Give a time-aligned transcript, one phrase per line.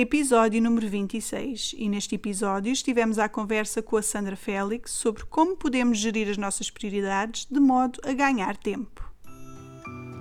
[0.00, 1.74] episódio número 26.
[1.78, 6.36] E neste episódio estivemos à conversa com a Sandra Félix sobre como podemos gerir as
[6.36, 9.08] nossas prioridades de modo a ganhar tempo.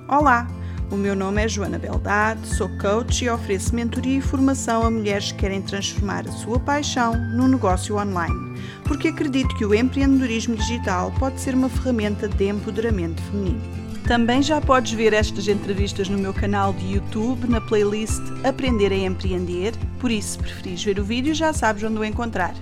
[0.08, 0.48] Olá,
[0.92, 5.32] o meu nome é Joana Beldade, sou coach e ofereço mentoria e formação a mulheres
[5.32, 11.12] que querem transformar a sua paixão num negócio online, porque acredito que o empreendedorismo digital
[11.18, 13.83] pode ser uma ferramenta de empoderamento feminino.
[14.08, 18.96] Também já podes ver estas entrevistas no meu canal de YouTube, na playlist Aprender a
[18.96, 22.54] Empreender, por isso, se preferires ver o vídeo, já sabes onde o encontrar.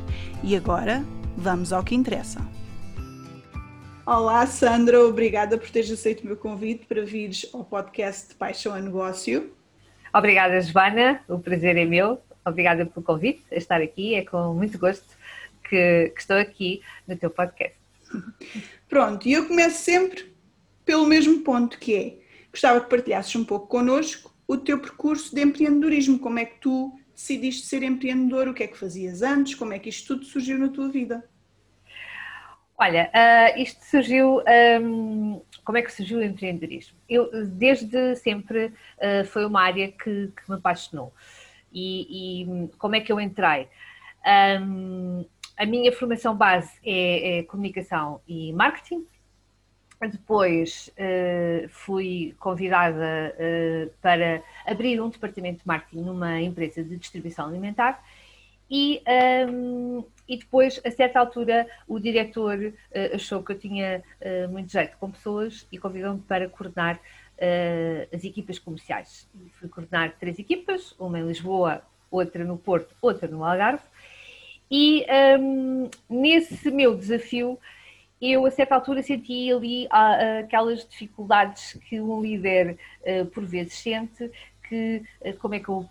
[0.43, 1.03] E agora,
[1.35, 2.39] vamos ao que interessa.
[4.05, 8.75] Olá, Sandra, obrigada por teres aceito o meu convite para vires ao podcast de Paixão
[8.75, 9.51] a Negócio.
[10.13, 12.21] Obrigada, Joana, o prazer é meu.
[12.45, 15.07] Obrigada pelo convite a estar aqui, é com muito gosto
[15.67, 17.75] que, que estou aqui no teu podcast.
[18.87, 20.30] Pronto, e eu começo sempre
[20.91, 22.17] pelo mesmo ponto que é,
[22.51, 26.99] gostava que partilhasses um pouco connosco o teu percurso de empreendedorismo, como é que tu
[27.15, 30.59] decidiste ser empreendedor, o que é que fazias antes, como é que isto tudo surgiu
[30.59, 31.23] na tua vida?
[32.77, 34.43] Olha, uh, isto surgiu,
[34.83, 36.97] um, como é que surgiu o empreendedorismo?
[37.07, 41.13] Eu, desde sempre, uh, foi uma área que, que me apaixonou.
[41.71, 43.69] E, e, como é que eu entrei?
[44.61, 45.23] Um,
[45.55, 49.07] a minha formação base é, é comunicação e marketing,
[50.07, 57.47] depois uh, fui convidada uh, para abrir um departamento de marketing numa empresa de distribuição
[57.47, 58.03] alimentar
[58.69, 59.01] e,
[59.49, 64.01] um, ehm, e depois, a certa altura, o diretor uh, achou que eu tinha
[64.49, 66.99] muito jeito com pessoas e convidou-me para coordenar
[68.13, 69.27] as equipas comerciais.
[69.53, 73.83] Fui coordenar três equipas, uma em Lisboa, outra no Porto, outra no Algarve.
[74.69, 75.05] E
[75.37, 77.59] um, ehm, nesse meu desafio,
[78.21, 83.73] eu a certa altura senti ali ah, aquelas dificuldades que um líder ah, por vezes
[83.73, 84.29] sente,
[84.69, 85.89] que ah, como é que eu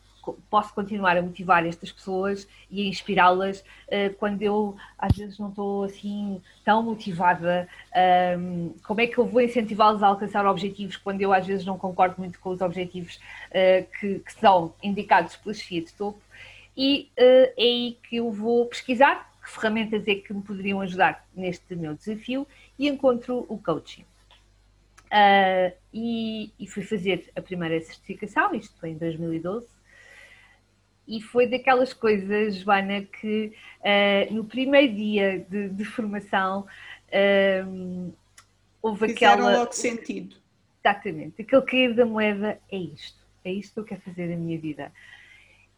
[0.48, 3.64] posso continuar a motivar estas pessoas e a inspirá-las
[4.19, 7.67] quando eu às vezes não estou assim tão motivada,
[8.87, 12.16] como é que eu vou incentivá-los a alcançar objetivos quando eu às vezes não concordo
[12.19, 13.19] muito com os objetivos
[13.99, 16.21] que, são indicados pela chefia de topo?
[16.76, 21.75] E é aí que eu vou pesquisar que ferramentas é que me poderiam ajudar neste
[21.75, 22.47] meu desafio
[22.78, 24.05] e encontro o coaching.
[25.06, 29.66] Uh, e, e, fui fazer a primeira certificação, isto foi em 2012,
[31.09, 36.65] e foi daquelas coisas, Joana, que uh, no primeiro dia de, de formação
[37.09, 38.15] uh,
[38.81, 39.59] houve Fizeram aquela.
[39.59, 40.37] logo sentido.
[40.82, 44.59] Exatamente, aquele cair da moeda é isto, é isto que eu quero fazer na minha
[44.61, 44.93] vida.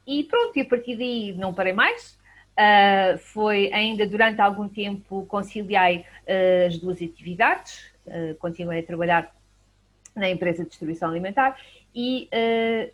[0.07, 2.21] E pronto, e a partir daí não parei mais,
[2.53, 9.35] Uh, foi ainda durante algum tempo conciliei uh, as duas atividades, uh, continuei a trabalhar
[10.15, 11.59] na empresa de distribuição alimentar
[11.95, 12.29] e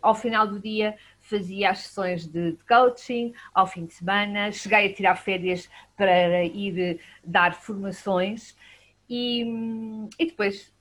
[0.01, 4.85] ao final do dia fazia as sessões de, de, coaching ao fim de semana, cheguei
[4.85, 8.55] a tirar férias para ir dar formações
[9.09, 9.43] e,
[10.17, 10.73] e depois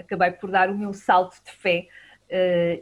[0.00, 1.86] acabei por dar o meu salto de fé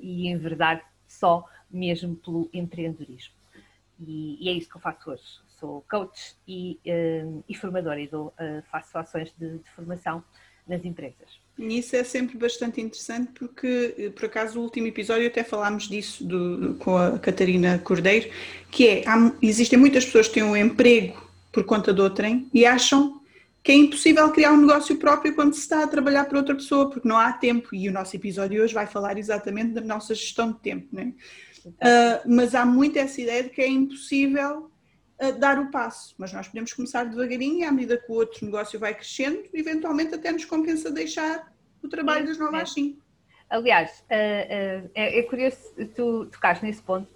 [0.00, 3.33] e enverdar só mesmo pelo empreendedorismo.
[4.06, 5.22] E, e, é isso que eu faço hoje.
[5.58, 10.22] Sou coach e, uh, e formadora e dou, uh, faço ações de, de, formação
[10.66, 11.40] nas empresas.
[11.58, 15.88] E isso é sempre bastante interessante porque, eh, por acaso, no último episódio até falámos
[15.88, 18.30] disso do, com a Catarina Cordeiro,
[18.70, 22.66] que é, há, existem muitas pessoas que têm um emprego por conta de outrem e
[22.66, 23.20] acham
[23.64, 26.90] que é impossível criar um negócio próprio quando se está a trabalhar para outra pessoa,
[26.90, 27.74] porque não há tempo.
[27.74, 31.12] E o nosso episódio hoje vai falar exatamente da nossa gestão de tempo, não é?
[31.68, 34.70] Uh, mas há muito essa ideia de que é impossível
[35.20, 36.14] uh, dar o passo.
[36.18, 40.14] Mas nós podemos começar devagarinho e à medida que o outro negócio vai crescendo, eventualmente
[40.14, 43.02] até nos compensa deixar o trabalho das 9 às 5.
[43.50, 45.58] Aliás, uh, é, é, curioso
[45.94, 47.08] tu tocares nesse ponto,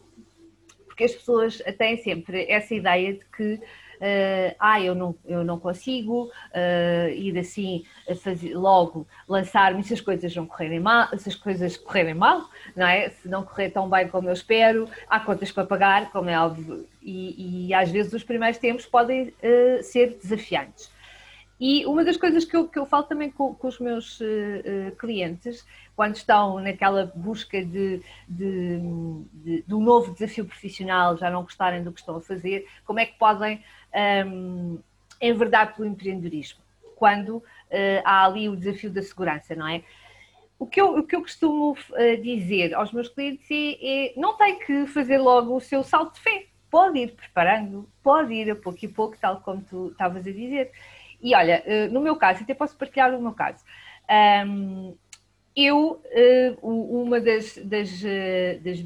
[0.87, 3.60] porque as pessoas têm sempre essa ideia de que
[4.00, 7.84] uh, ah, eu não, eu não consigo uh, ir assim
[8.22, 12.87] fazer, logo lançar-me se as coisas não correrem mal, se as coisas correrem mal, não
[12.87, 13.10] é?
[13.10, 16.87] Se não correr tão bem como eu espero, há contas para pagar, como é óbvio,
[17.02, 20.90] e, e às vezes os primeiros tempos podem uh, ser desafiantes.
[21.61, 24.94] E uma das coisas que eu, que eu falo também com, com os meus uh,
[24.96, 28.81] clientes, quando estão naquela busca de, de,
[29.32, 33.00] de, de, um novo desafio profissional, já não gostarem do que estão a fazer, como
[33.00, 33.61] é que podem
[34.26, 34.79] um,
[35.20, 36.61] enverdar pelo empreendedorismo?
[36.96, 37.44] Quando uh,
[38.05, 39.82] há ali o desafio da segurança, não é?
[40.58, 41.76] O que eu, o que eu costumo
[42.20, 46.20] dizer aos meus clientes é, é não tem que fazer logo o seu salto de
[46.20, 46.46] fé.
[46.69, 50.73] Pode ir preparando, pode ir a pouco e pouco, tal como tu estavas a dizer
[51.20, 53.64] e olha, eh, no meu caso, até posso partilhar o meu caso.
[54.46, 54.96] Um,
[55.55, 56.00] eu,
[56.62, 57.91] uma das, das,
[58.62, 58.81] das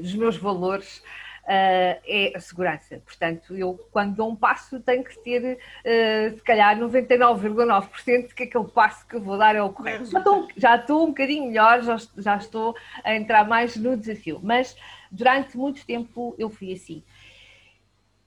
[0.00, 1.02] dos meus valores
[1.46, 3.00] é a segurança.
[3.04, 8.44] Portanto, eu quando dou um passo tenho que ter, uh, se calhar, 99,9% de que
[8.44, 10.06] aquele passo que eu vou dar é o correto.
[10.06, 14.40] Já estou, já estou um bocadinho melhor, já, já estou a entrar mais no desafio,
[14.42, 14.76] mas
[15.10, 17.02] durante muito tempo eu fui assim.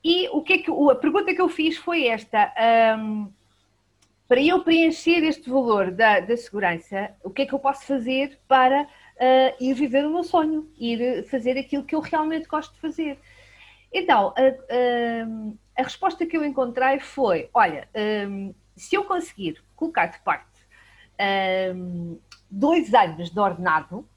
[0.04, 2.54] E o que é que, a pergunta que eu fiz foi esta.
[2.98, 3.32] Um,
[4.30, 8.40] para eu preencher este valor da, da segurança, o que é que eu posso fazer
[8.48, 8.88] para
[9.20, 13.20] uh, ir viver o meu sonho, ir fazer aquilo que eu realmente gosto de fazer?
[13.92, 17.88] Então, a, a, a resposta que eu encontrei foi: olha,
[18.28, 20.48] um, se eu conseguir colocar de parte
[21.76, 22.20] um,
[22.50, 24.08] dois anos de ordenado,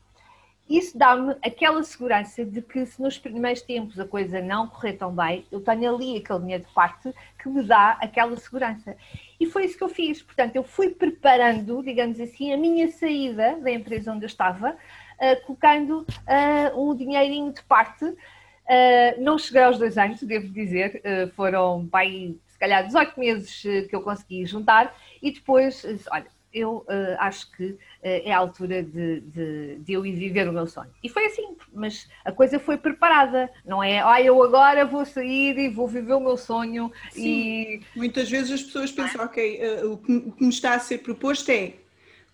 [0.77, 5.15] isso dá-me aquela segurança de que se nos primeiros tempos a coisa não correr tão
[5.15, 8.97] bem, eu tenho ali aquele dinheiro de parte que me dá aquela segurança.
[9.39, 10.23] E foi isso que eu fiz.
[10.23, 15.47] Portanto, eu fui preparando, digamos assim, a minha saída da empresa onde eu estava, uh,
[15.47, 18.05] colocando uh, um dinheirinho de parte.
[18.05, 21.03] Uh, não cheguei aos dois anos, devo dizer,
[21.35, 27.17] foram, bem, se calhar, 18 meses que eu consegui juntar e depois, olha, eu uh,
[27.19, 30.91] acho que uh, é a altura de, de, de, eu ir viver o meu sonho.
[31.03, 34.01] E foi assim, mas a coisa foi preparada, não é?
[34.01, 36.93] Ah, eu agora vou sair e vou viver o meu sonho.
[37.11, 37.23] Sim.
[37.23, 37.81] E...
[37.97, 40.99] Muitas vezes as pessoas pensam, ok, uh, o, que, o, que, me está a ser
[40.99, 41.75] proposto é.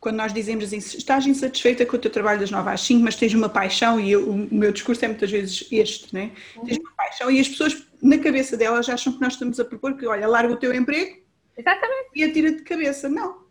[0.01, 3.17] Quando nós dizemos assim, estás insatisfeita com o teu trabalho das 9 às 5, mas
[3.17, 6.31] tens uma paixão, e eu, o meu discurso é muitas vezes este, né?
[6.57, 6.67] Uhum.
[6.67, 9.97] Tens uma paixão, e as pessoas, na cabeça delas, acham que nós estamos a propor
[9.97, 11.19] que, olha, larga o teu emprego
[11.57, 12.11] Exatamente.
[12.15, 13.09] e atira de cabeça.
[13.09, 13.48] Não,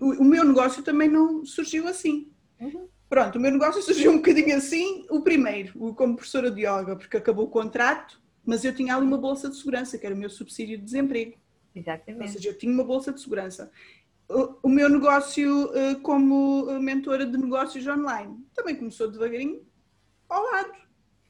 [0.00, 2.30] o meu negócio também não surgiu assim.
[2.60, 2.88] Uhum.
[3.08, 7.16] Pronto, o meu negócio surgiu um bocadinho assim, o primeiro, como professora de yoga, porque
[7.16, 10.30] acabou o contrato, mas eu tinha ali uma bolsa de segurança, que era o meu
[10.30, 11.36] subsídio de desemprego.
[11.74, 12.22] Exatamente.
[12.22, 13.70] Ou seja, eu tinha uma bolsa de segurança.
[14.28, 19.66] O, o meu negócio uh, como mentora de negócios online também começou devagarinho
[20.28, 20.72] ao lado.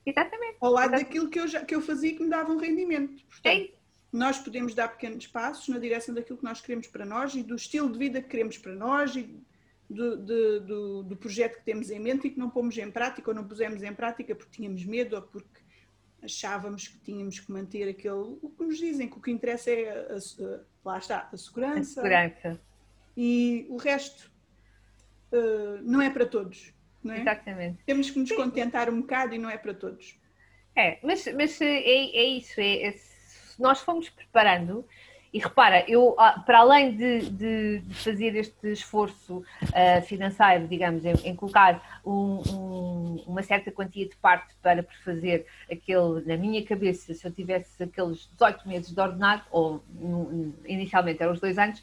[0.07, 0.57] Exatamente.
[0.61, 1.07] Ao lado Exatamente.
[1.07, 3.25] daquilo que eu, já, que eu fazia que me dava um rendimento.
[3.27, 3.71] Portanto, é
[4.15, 7.57] nós podemos dar pequenos passos na direção daquilo que nós queremos para nós e do
[7.57, 9.43] estilo de vida que queremos para nós e
[9.91, 13.29] do, do, do, do projeto que temos em mente e que não pomos em prática
[13.29, 15.61] ou não pusemos em prática porque tínhamos medo ou porque
[16.23, 18.39] achávamos que tínhamos que manter aquele.
[18.41, 22.01] O que nos dizem que o que interessa é, a, a, lá está, a segurança.
[22.01, 22.61] A segurança.
[23.17, 24.31] E o resto
[25.33, 26.73] uh, não é para todos.
[27.03, 27.21] Não é?
[27.21, 27.83] Exatamente.
[27.85, 30.17] Temos que nos contentar um bocado e não é para todos.
[30.77, 32.93] É, mas, mas é, é isso, é, é
[33.61, 34.85] nós fomos preparando,
[35.35, 41.13] e repara, eu, ah, para além de, de, fazer este esforço uh, financeiro, digamos, em,
[41.25, 47.13] em colocar um, um, uma certa quantia de parte para fazer aquele, na minha cabeça,
[47.13, 49.83] se eu tivesse aqueles 18 meses de ordenado, ou
[50.67, 51.83] inicialmente eram os dois anos,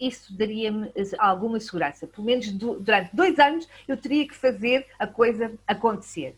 [0.00, 2.08] isso daria-me alguma segurança.
[2.08, 6.34] Pelo menos do, durante dois anos eu teria que fazer a coisa acontecer.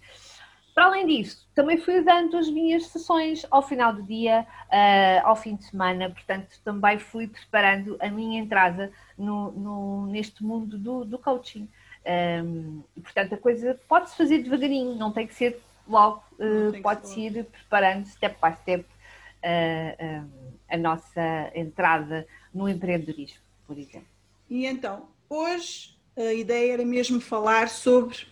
[0.75, 5.37] Para além disso, também fui dando as minhas sessões ao final do dia, uh, ao
[5.37, 11.05] fim de semana, portanto, também fui preparando a minha entrada no, no neste mundo do,
[11.05, 11.69] do coaching.
[12.05, 17.21] Um, e, portanto, a coisa pode-se fazer devagarinho, não tem que ser logo, uh, pode-se
[17.21, 20.29] ir preparando step by step uh,
[20.69, 24.09] a nossa entrada no empreendedorismo, por exemplo.
[24.51, 28.27] E então, hoje a ideia era mesmo falar sobre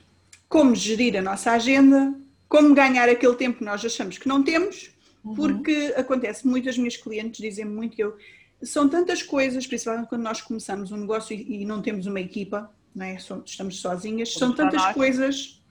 [0.49, 2.15] como gerir a nossa agenda
[2.53, 4.91] como ganhar aquele tempo que nós achamos que não temos,
[5.25, 5.35] uhum.
[5.35, 8.15] porque acontece, muitas minhas clientes dizem muito que eu.
[8.63, 12.71] São tantas coisas, principalmente quando nós começamos um negócio e, e não temos uma equipa,
[12.94, 13.17] não é?
[13.47, 15.63] estamos sozinhas, são tantas coisas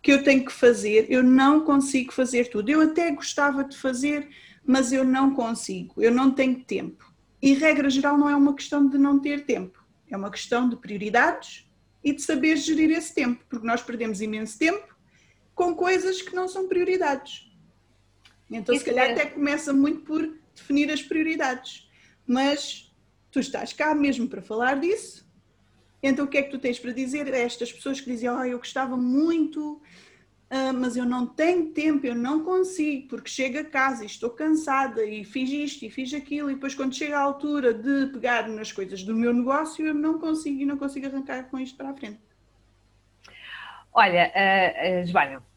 [0.00, 2.70] que eu tenho que fazer, eu não consigo fazer tudo.
[2.70, 4.28] Eu até gostava de fazer,
[4.64, 7.12] mas eu não consigo, eu não tenho tempo.
[7.42, 10.76] E regra geral não é uma questão de não ter tempo, é uma questão de
[10.76, 11.68] prioridades
[12.04, 14.87] e de saber gerir esse tempo, porque nós perdemos imenso tempo
[15.58, 17.50] com coisas que não são prioridades.
[18.48, 19.12] Então, Isso se calhar, é.
[19.12, 21.90] até começa muito por definir as prioridades.
[22.24, 22.94] Mas
[23.32, 25.28] tu estás cá mesmo para falar disso.
[26.00, 28.58] Então, o que é que tu tens para dizer a estas pessoas que oh, eu
[28.58, 29.82] gostava muito,
[30.48, 34.30] uh, mas eu não tenho tempo, eu não consigo, porque chego a casa e estou
[34.30, 38.48] cansada e fiz isto e fiz aquilo, e depois, quando chega a altura de pegar
[38.48, 41.90] nas coisas do meu negócio, eu não consigo e não consigo arrancar com isto para
[41.90, 42.20] a frente.
[43.92, 45.47] Olha, uh, uh, Joana,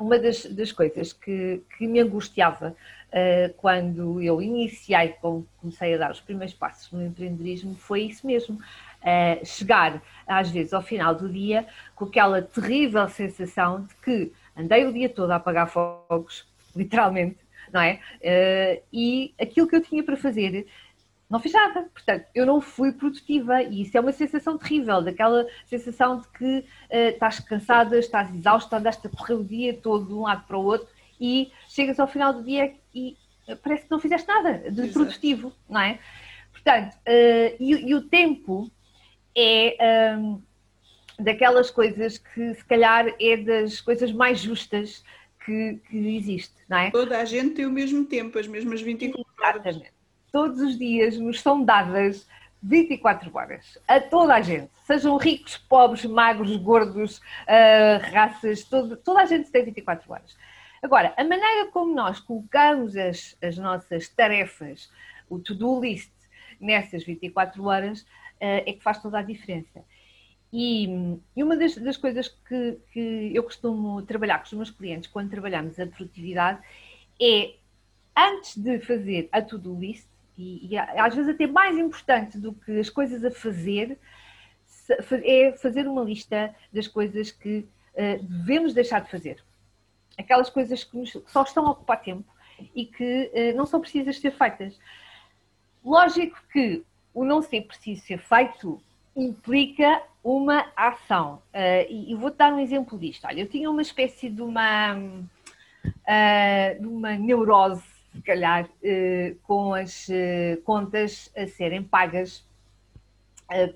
[0.00, 2.74] uma das, das coisas que, que, me angustiava
[3.08, 5.14] uh, quando eu iniciei,
[5.58, 8.58] comecei a dar os primeiros passos no empreendedorismo, foi isso mesmo.
[9.02, 14.86] Uh, chegar, às vezes, ao final do dia com aquela terrível sensação de que andei
[14.86, 17.38] o dia todo a apagar fogos, literalmente,
[17.72, 18.00] não é?
[18.20, 20.66] Uh, e aquilo que eu tinha para fazer
[21.32, 21.88] não fiz nada.
[21.94, 26.58] Portanto, eu não fui produtiva e isso é uma sensação terrível, daquela sensação de que
[26.58, 30.58] uh, estás cansada, estás exausta, andaste a correr o dia todo de um lado para
[30.58, 30.86] o outro
[31.18, 33.16] e chegas ao final do dia e
[33.62, 34.92] parece que não fizeste nada de Exato.
[34.92, 35.98] produtivo, não é?
[36.52, 38.70] Portanto, uh, e, e, o tempo
[39.34, 40.42] é um,
[41.18, 45.02] daquelas coisas que se calhar é das coisas mais justas
[45.46, 46.90] que, que existe, não é?
[46.90, 49.56] Toda a gente tem o mesmo tempo, as mesmas 24 horas.
[49.66, 50.01] Exatamente.
[50.32, 52.26] Todos os dias nos são dadas
[52.62, 59.20] 24 horas a toda a gente, sejam ricos, pobres, magros, gordos, uh, raças, todo, toda
[59.20, 60.36] a gente tem 24 horas.
[60.80, 64.90] Agora, a maneira como nós colocamos as, as nossas tarefas,
[65.28, 66.12] o to-do list,
[66.60, 68.06] nessas 24 horas, uh,
[68.40, 69.84] é que faz toda a diferença.
[70.52, 75.08] E, e uma das, das coisas que, que, eu costumo trabalhar com os meus clientes
[75.08, 76.60] quando trabalhamos a produtividade
[77.20, 77.54] é,
[78.14, 80.06] antes de fazer a to-do list,
[80.42, 83.98] e, e, às vezes até mais importante do que as coisas a fazer,
[85.24, 87.58] é fazer uma lista das coisas que
[87.94, 89.42] uh, devemos deixar de fazer.
[90.18, 92.30] Aquelas coisas que, nos, que, só estão a ocupar tempo
[92.74, 94.78] e que uh, não são precisas ser feitas.
[95.84, 96.84] Lógico que
[97.14, 98.82] o não ser preciso ser feito
[99.14, 101.42] implica uma ação.
[101.54, 103.26] Uh, e, e vou-te dar um exemplo disto.
[103.26, 104.94] Olha, eu tinha uma espécie de uma,
[106.80, 110.08] de uma neurose, se calhar, uh, com as
[110.64, 112.44] contas a serem pagas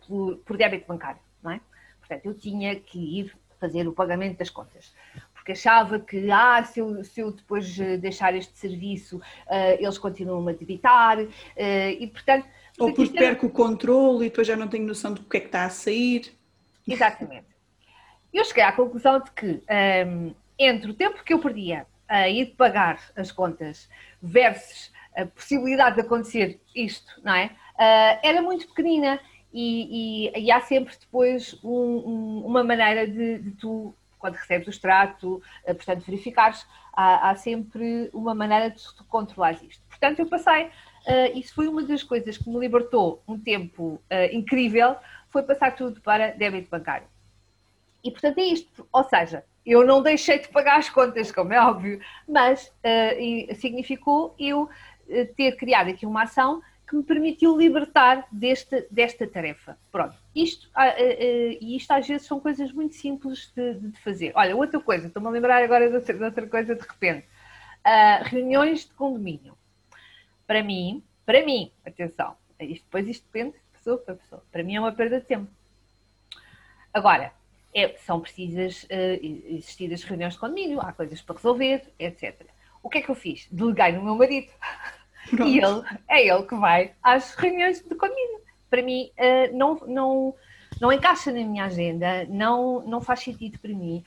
[0.06, 1.60] por, por débito bancário, não é?
[2.00, 4.94] Portanto, eu tinha que ir fazer o pagamento das contas
[5.46, 10.48] porque achava que ah, se, eu, se eu depois deixar este serviço, uh, eles continuam
[10.48, 14.86] a debitar, uh, e portanto ou porque perco o controle e depois já não tenho
[14.86, 16.32] noção do que é que está a sair.
[16.86, 17.46] Exatamente.
[18.32, 19.62] Eu cheguei à conclusão de que
[20.06, 23.88] um, entre o tempo que eu perdia a ir pagar as contas
[24.26, 27.46] versus a possibilidade de acontecer isto, não é?
[27.46, 29.18] Uh, era muito pequenina
[29.52, 34.66] e, e, e há sempre depois um, um, uma maneira de, de, tu, quando recebes
[34.66, 39.82] o extrato, uh, portanto, verificares, há, há, sempre uma maneira de tu controlares isto.
[39.88, 44.00] Portanto, eu passei uh, isso foi uma das coisas que me libertou um tempo
[44.32, 44.96] incrível,
[45.30, 47.06] foi passar tudo para débito bancário.
[48.04, 51.60] E portanto é isto, ou seja, eu não deixei de pagar as contas, como é
[51.60, 54.68] óbvio, mas uh, significou eu
[55.36, 59.76] ter criado aqui uma ação que me permitiu libertar desta, desta tarefa.
[59.90, 60.70] Pronto, isto,
[61.60, 64.32] e isto às vezes são coisas muito simples de, de fazer.
[64.34, 67.26] Olha, outra coisa, estou-me a lembrar agora de outra coisa de repente.
[67.86, 69.56] Uh, reuniões de condomínio.
[70.46, 74.44] Para mim, para mim, atenção, isto, depois isto depende de pessoa para pessoa.
[74.50, 75.50] Para mim é uma perda de tempo.
[76.92, 77.32] Agora,
[77.76, 82.46] é, são precisas uh, existir as reuniões de condomínio, há coisas para resolver, etc.
[82.82, 83.46] O que é que eu fiz?
[83.52, 84.50] Deleguei no meu marido.
[85.28, 85.50] Pronto.
[85.50, 88.40] E ele, é ele que vai às reuniões de condomínio.
[88.70, 90.34] Para mim, uh, não, não,
[90.80, 94.02] não encaixa na minha agenda, não, não faz sentido para mim.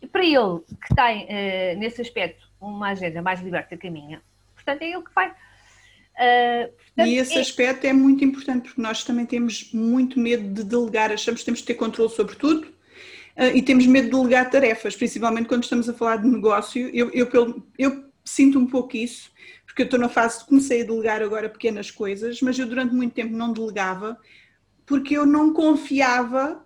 [0.00, 4.22] E para ele, que tem, uh, nesse aspecto, uma agenda mais liberta que a minha,
[4.54, 5.28] portanto, é ele que vai.
[5.28, 7.40] Uh, portanto, e esse é...
[7.40, 11.60] aspecto é muito importante porque nós também temos muito medo de delegar, achamos que temos
[11.60, 12.79] que ter controle sobre tudo
[13.54, 16.88] e temos medo de delegar tarefas, principalmente quando estamos a falar de negócio.
[16.92, 19.30] Eu, eu, eu, sinto um pouco isso,
[19.66, 22.94] porque eu estou na fase de comecei a delegar agora pequenas coisas, mas eu durante
[22.94, 24.18] muito tempo não delegava
[24.86, 26.64] porque eu não confiava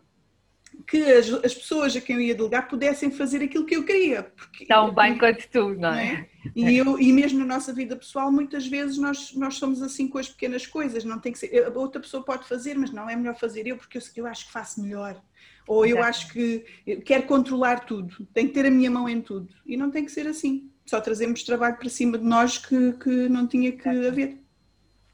[0.86, 4.22] que as, as, pessoas a quem eu ia delegar pudessem fazer aquilo que eu queria.
[4.22, 5.92] Porque, Tão bem quanto tu, não é?
[5.92, 6.28] Não é?
[6.54, 10.18] E, eu, e mesmo na nossa vida pessoal, muitas vezes nós, nós somos assim com
[10.18, 11.64] as pequenas coisas, não tem que ser.
[11.64, 14.46] A outra pessoa pode fazer, mas não é melhor fazer eu porque eu, eu acho
[14.46, 15.20] que faço melhor.
[15.66, 19.20] Ou eu acho que eu quero controlar tudo, tenho que ter a minha mão em
[19.20, 19.52] tudo.
[19.64, 20.70] E não tem que ser assim.
[20.84, 24.06] Só trazemos trabalho para cima de nós que, que não tinha que Exatamente.
[24.06, 24.38] haver.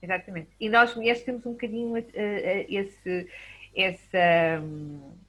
[0.03, 0.49] Exatamente.
[0.59, 3.29] E nós mulheres temos um bocadinho uh, uh, esse,
[3.77, 4.61] essa.
[4.63, 5.20] Um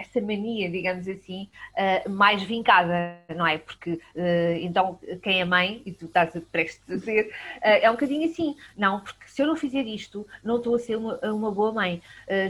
[0.00, 3.58] essa mania, digamos assim, uh, mais vincada, não é?
[3.58, 7.94] Porque uh, então quem é mãe, e tu estás prestes a dizer, uh, é um
[7.94, 11.50] bocadinho assim, não, porque se eu não fizer isto, não estou a ser uma, uma
[11.52, 12.02] boa mãe,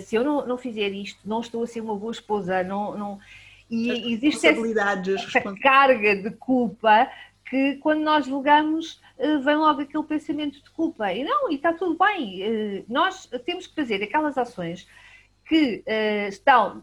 [0.02, 2.96] se eu não, não fizer isto, não estou a ser uma boa esposa, não.
[2.96, 3.18] não...
[3.68, 7.08] E existe essa, essa carga de culpa
[7.48, 9.00] que quando nós julgamos
[9.44, 11.12] vem logo aquele pensamento de culpa.
[11.12, 12.84] E não, e está tudo bem.
[12.88, 14.88] Nós temos que fazer aquelas ações
[15.46, 15.84] que
[16.28, 16.82] estão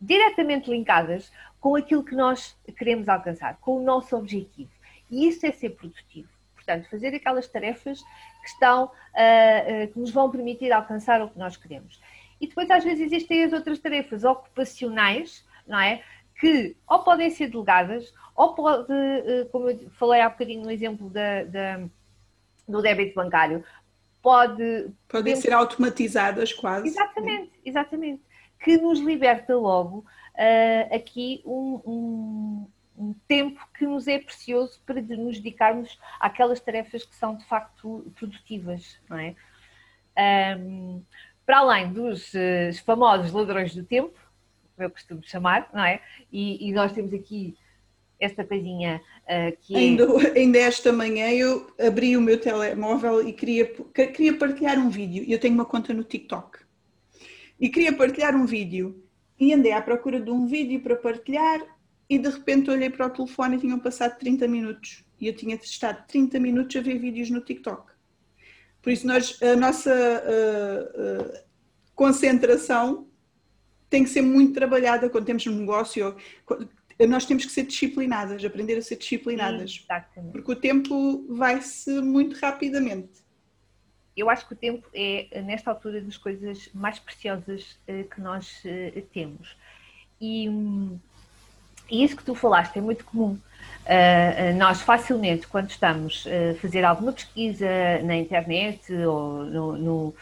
[0.00, 1.30] diretamente linkadas
[1.60, 4.70] com aquilo que nós queremos alcançar, com o nosso objetivo.
[5.10, 6.28] E isso é ser produtivo.
[6.54, 8.00] Portanto, fazer aquelas tarefas
[8.42, 12.00] que estão, uh, uh, que nos vão permitir alcançar o que nós queremos.
[12.40, 16.02] E depois, às vezes, existem as outras tarefas ocupacionais, não é?
[16.38, 21.10] Que ou podem ser delegadas, ou pode, uh, como eu falei há bocadinho no exemplo
[21.10, 21.80] da, da,
[22.66, 23.64] do débito bancário,
[24.22, 24.90] pode.
[25.08, 26.88] Podem ser automatizadas quase.
[26.88, 28.22] Exatamente, exatamente
[28.60, 35.00] que nos liberta logo uh, aqui um, um, um, tempo que nos é precioso para
[35.00, 39.34] nos dedicarmos àquelas tarefas que são de facto produtivas, não é?
[40.58, 41.02] Um,
[41.46, 44.14] para além dos uh, famosos ladrões do tempo,
[44.76, 46.00] como eu costumo chamar, não é?
[46.30, 47.56] E, e nós temos aqui
[48.20, 50.38] esta coisinha uh, que ainda, é...
[50.38, 55.24] ainda esta manhã eu abri o meu telemóvel e queria, queria partilhar um vídeo.
[55.26, 56.58] Eu tenho uma conta no TikTok.
[57.58, 59.02] E queria partilhar um vídeo.
[59.38, 61.60] E andei à procura de um vídeo para partilhar
[62.08, 65.04] e de repente olhei para o telefone e tinham passado 30 minutos.
[65.18, 67.92] E eu tinha estado 30 minutos a ver vídeos no TikTok.
[68.82, 71.40] Por isso nós, a nossa uh, uh,
[71.94, 73.06] concentração
[73.88, 76.16] tem que ser muito trabalhada quando temos um negócio
[77.06, 79.82] nós temos que ser disciplinadas, aprender a ser disciplinadas.
[79.82, 80.32] Exatamente.
[80.32, 83.20] Porque o tempo vai-se muito rapidamente.
[84.16, 88.62] Eu acho que o tempo é, nesta altura, das coisas mais preciosas uh, que nós
[88.64, 89.56] uh, temos.
[90.20, 90.46] E,
[91.90, 93.38] e, isso que tu falaste é muito comum.
[93.86, 97.66] Uh, nós facilmente, quando estamos a fazer alguma pesquisa
[98.04, 100.14] na internet ou no, no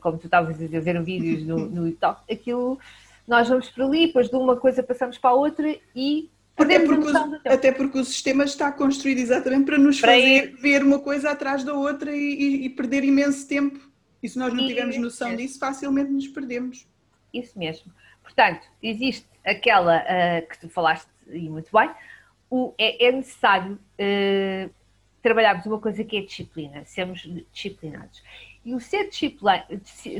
[0.00, 2.78] como tu estavas a dizer, ver vídeos no, no YouTube, aquilo
[3.28, 7.08] nós vamos para ali, depois de uma coisa passamos para a outra e até porque,
[7.08, 10.56] o, até porque o sistema está construído exatamente para nos para fazer ir.
[10.56, 13.78] ver uma coisa atrás da outra e, e, e, perder imenso tempo.
[14.20, 16.88] E se nós não tivermos noção disso, facilmente nos perdemos.
[17.32, 17.92] Isso mesmo.
[18.24, 21.90] Portanto, existe aquela uh, que tu falaste e muito bem,
[22.50, 24.70] o, é, é necessário uh,
[25.22, 28.22] trabalharmos uma coisa que é disciplina, sermos disciplinados.
[28.64, 29.64] E o ser, disciplina,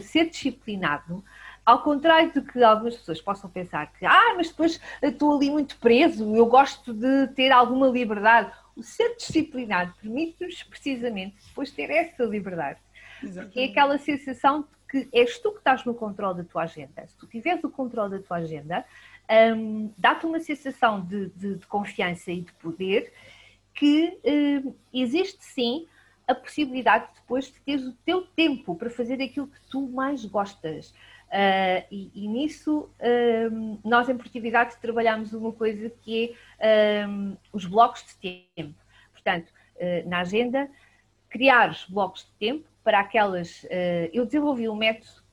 [0.00, 1.24] ser disciplinado
[1.68, 5.76] ao contrário do que algumas pessoas possam pensar que, ah, mas depois estou ali muito
[5.76, 8.50] preso, eu gosto de ter alguma liberdade.
[8.74, 12.78] O ser disciplinado permite-nos precisamente depois ter essa liberdade.
[13.22, 13.52] Exatamente.
[13.52, 17.06] Que é aquela sensação de que és tu que estás no controle da tua agenda.
[17.06, 18.82] Se tu tiveres o controle da tua agenda,
[19.54, 23.12] um, dá-te uma sensação de, de, de, confiança e de poder
[23.74, 24.18] que
[24.64, 25.86] um, existe sim
[26.26, 30.94] a possibilidade depois de teres o teu tempo para fazer aquilo que tu mais gostas.
[31.28, 32.90] Uh, e, e, nisso,
[33.52, 38.14] um, nós em Produtividade trabalhamos uma coisa que é um, os blocos de
[38.54, 38.74] tempo.
[39.12, 40.70] Portanto, uh, na agenda,
[41.28, 43.62] criar os blocos de tempo para aquelas.
[43.64, 45.28] Uh, eu desenvolvi um método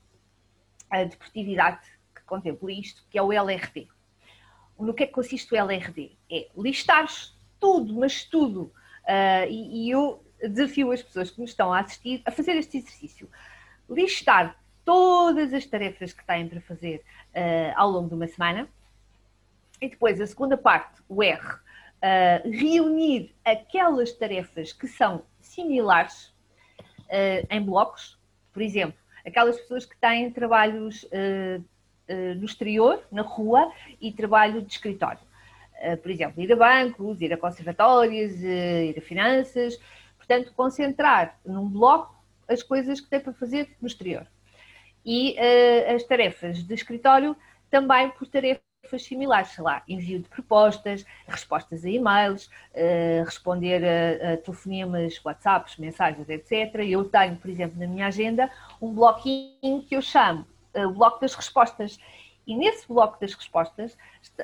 [1.10, 1.82] de produtividade
[2.14, 3.88] que contempla isto, que é o LRD.
[4.80, 6.12] No que é que consiste o LRD?
[6.32, 7.06] É listar
[7.60, 8.72] tudo, mas tudo.
[9.50, 13.30] E, e eu desafio as pessoas que nos estão a assistir a fazer este exercício.
[13.90, 18.70] Listar todas as tarefas que têm para fazer uh, ao longo de uma semana.
[19.82, 26.28] E depois, a segunda parte, o R, uh, reunir aquelas tarefas que são similares
[27.10, 28.18] uh, em blocos.
[28.54, 31.06] Por exemplo, aquelas pessoas que têm trabalhos
[32.38, 35.20] no exterior, na rua, e trabalho de escritório.
[36.02, 39.78] por exemplo, ir a bancos, ir a conservatórios, ir a finanças.
[40.16, 42.16] Portanto, concentrar num bloco
[42.48, 44.26] as coisas que tem para fazer no exterior
[45.06, 47.36] e uh, as tarefas de escritório
[47.70, 48.64] também por tarefas
[49.00, 55.78] similares, sei lá, envio de propostas, respostas a e-mails, uh, responder a, a, telefonemas, WhatsApps,
[55.78, 56.76] mensagens, etc.
[56.88, 58.50] Eu tenho, por exemplo, na minha agenda
[58.82, 62.00] um bloquinho que eu chamo uh, bloco das respostas.
[62.48, 63.98] E nesse bloco das respostas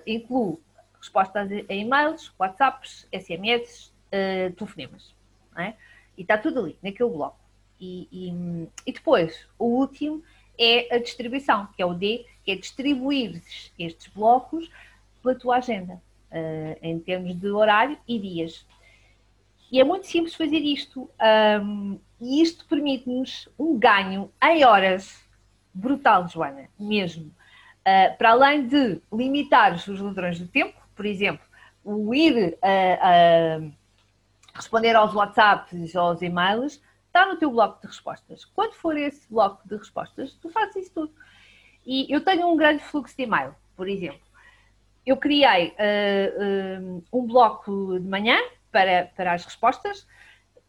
[0.05, 0.59] incluo
[0.99, 5.15] respostas a e-mails, WhatsApps, SMS, uh, telefonemas.
[5.57, 5.73] É?
[6.17, 7.39] E está tudo ali, naquele bloco.
[7.79, 10.23] E, e, e depois, o último
[10.61, 13.41] é a distribuição, que é o D, que é distribuir
[13.79, 14.69] estes blocos
[15.21, 15.95] pela tua agenda,
[16.31, 18.65] uh, em termos de horário e dias.
[19.71, 21.09] E é muito simples fazer isto.
[21.63, 25.23] Um, e isto permite-nos um ganho em horas
[25.73, 27.33] brutal, Joana, mesmo.
[27.81, 31.43] Uh, para além de limitar os ladrões do tempo, por exemplo,
[31.83, 33.73] o ir a uh,
[34.53, 36.79] responder aos WhatsApps, aos e-mails,
[37.11, 38.45] está no teu bloco de respostas.
[38.45, 41.13] Quando for esse bloco de respostas, tu fazes isso tudo.
[41.85, 44.21] E eu tenho um grande fluxo de e-mail, por exemplo.
[45.05, 48.37] Eu criei uh, uh, um bloco de manhã
[48.71, 50.07] para, para as respostas,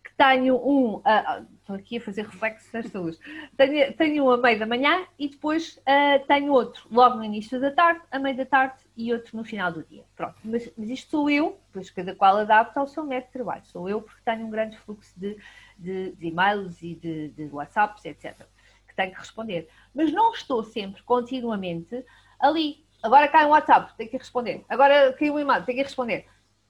[0.02, 0.96] que tenho um.
[0.96, 3.20] Uh, estou aqui a fazer reflexos esta luz.
[3.56, 5.80] Tenho, tenho um a meio da manhã e depois
[6.26, 9.70] tenho outro logo no início da tarde, a meio da tarde e outro no final
[9.70, 10.02] do dia.
[10.16, 13.64] Pronto, mas, mas isto sou eu, pois cada qual adapta ao seu método de trabalho.
[13.66, 15.36] Sou eu porque tenho um grande fluxo de
[15.82, 18.46] de, de e-mails e de, de WhatsApps, etc.,
[18.86, 19.68] que tenho que responder.
[19.94, 22.04] Mas não estou sempre, continuamente,
[22.38, 22.84] ali.
[23.02, 24.64] Agora cai um WhatsApp, tenho que responder.
[24.68, 26.28] Agora cai um e-mail, tenho que responder.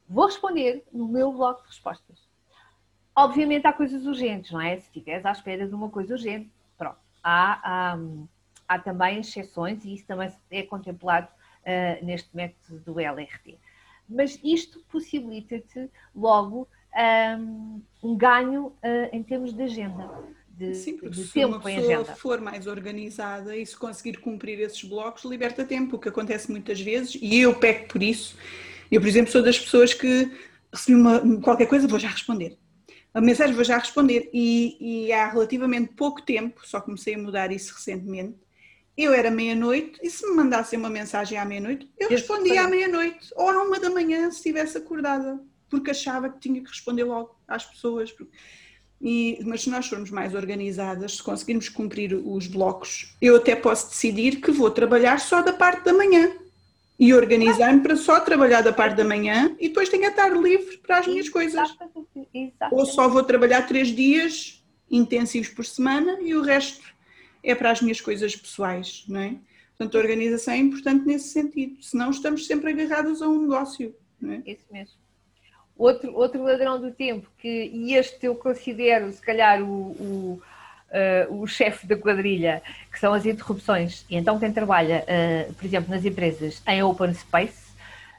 [0.08, 2.18] Vou responder no meu bloco de respostas.
[3.14, 4.76] Obviamente há coisas urgentes, não é?
[4.78, 6.98] Se estiveres à espera de uma coisa urgente, pronto.
[7.22, 7.98] Há, há,
[8.66, 13.58] há também exceções e isso também é contemplado uh, neste método do LRT.
[14.08, 16.66] mas isto possibilita-te logo
[16.96, 20.10] um, um ganho uh, em termos de agenda.
[20.48, 24.60] De, Sim, porque de se tempo uma pessoa for mais organizada e se conseguir cumprir
[24.60, 28.36] esses blocos, liberta tempo, o que acontece muitas vezes, e eu peco por isso.
[28.90, 30.30] Eu, por exemplo, sou das pessoas que
[30.70, 32.58] recebi uma, qualquer coisa, vou já responder.
[33.14, 34.28] A mensagem vou já responder.
[34.32, 38.36] E, e há relativamente pouco tempo, só comecei a mudar isso recentemente,
[38.96, 43.32] eu era meia-noite e se me mandassem uma mensagem à meia-noite, eu respondia à meia-noite
[43.34, 45.40] ou à uma da manhã se estivesse acordada,
[45.72, 48.14] porque achava que tinha que responder logo às pessoas.
[49.00, 53.88] E, mas se nós formos mais organizadas, se conseguirmos cumprir os blocos, eu até posso
[53.88, 56.30] decidir que vou trabalhar só da parte da manhã
[56.98, 60.76] e organizar-me para só trabalhar da parte da manhã e depois tenho a tarde livre
[60.76, 61.70] para as minhas coisas.
[61.70, 62.54] Exatamente.
[62.70, 66.84] Ou só vou trabalhar três dias intensivos por semana e o resto
[67.42, 69.36] é para as minhas coisas pessoais, não é?
[69.70, 74.42] Portanto, a organização é importante nesse sentido, senão estamos sempre agarrados a um negócio, é?
[74.52, 75.01] Isso mesmo.
[75.82, 80.42] Outro, outro ladrão do tempo, que, e este eu considero, se calhar, o, o,
[81.28, 84.06] uh, o chefe da quadrilha, que são as interrupções.
[84.08, 87.72] E então, quem trabalha, uh, por exemplo, nas empresas em open space,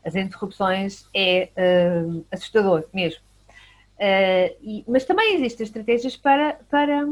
[0.04, 3.21] as interrupções é uh, assustador mesmo.
[4.62, 7.06] E, mas também existem estratégias para, para,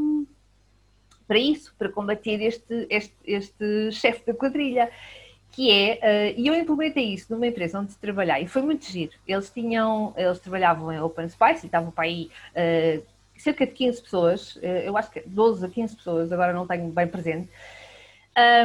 [1.26, 4.92] para isso, para combater este, este, este chefe da quadrilha,
[5.52, 9.12] que é, uh, e eu implementei isso numa empresa onde trabalhei, e foi muito giro.
[9.28, 13.04] Eles tinham, eles trabalhavam em Open Space e estavam para aí uh,
[13.38, 16.90] cerca de 15 pessoas, uh, eu acho que 12 a 15 pessoas, agora não tenho
[16.90, 17.50] bem presente,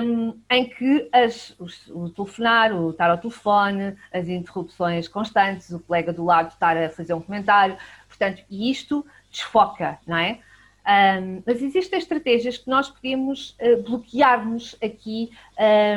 [0.02, 5.80] um, em que as, o, o telefonar, o estar ao telefone, as interrupções constantes, o
[5.80, 7.76] colega do lado estar a fazer um comentário,
[8.08, 10.38] portanto, e isto desfoca, não é?
[10.86, 15.32] Um, mas existem estratégias que nós podemos uh, bloquear-nos aqui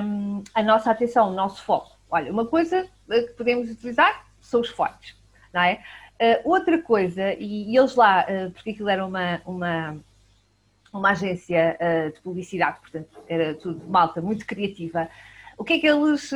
[0.04, 1.95] um, a nossa atenção, o nosso foco.
[2.10, 5.15] Olha, uma coisa uh, que podemos utilizar são os fones,
[5.54, 5.84] não é?
[6.19, 8.25] Uh, outra coisa, e, e eles lá,
[8.56, 9.97] porque aquilo era uma, uma,
[10.91, 11.78] uma agência
[12.13, 15.08] de publicidade, portanto era tudo malta muito criativa,
[15.56, 16.32] o que é que eles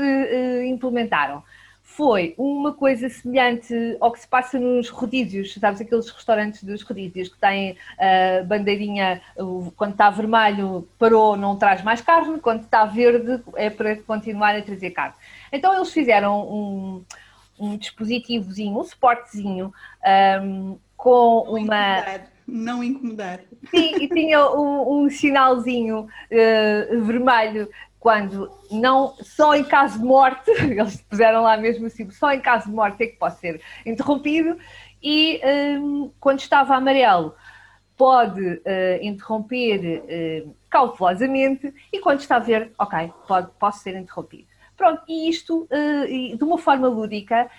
[0.68, 1.44] implementaram?
[1.84, 7.30] Foi uma coisa semelhante ao que se passa nos rodízios, sabes, aqueles restaurantes dos rodízios
[7.30, 12.64] que têm a uh, bandeirinha, uh, quando está vermelho parou, não traz mais carne, quando
[12.64, 15.14] está verde é para continuar a trazer carne.
[15.52, 17.04] Então eles fizeram um,
[17.60, 19.72] um dispositivozinho, um suportezinho
[20.42, 22.00] um, com não uma...
[22.00, 22.34] Incomodar.
[22.46, 23.40] Não incomodar.
[23.70, 27.70] Sim, e tinha um, um sinalzinho uh, vermelho
[28.04, 32.66] quando não, só em caso de morte, eles puseram lá mesmo assim, só em caso
[32.66, 34.58] de morte é que pode ser interrompido,
[35.02, 35.40] e
[35.80, 37.34] um, quando estava amarelo,
[37.96, 38.62] pode uh,
[39.02, 44.50] interromper uh, cautelosamente, e quando está verde, ok, pode, posso ser interrompido.
[44.76, 47.50] Pronto, e isto, uh, de uma forma lúdica,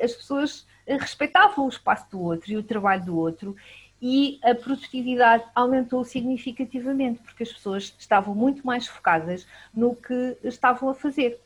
[0.00, 3.56] as pessoas respeitavam o espaço do outro e o trabalho do outro,
[4.00, 10.88] e a produtividade aumentou significativamente, porque as pessoas estavam muito mais focadas no que estavam
[10.88, 11.40] a fazer.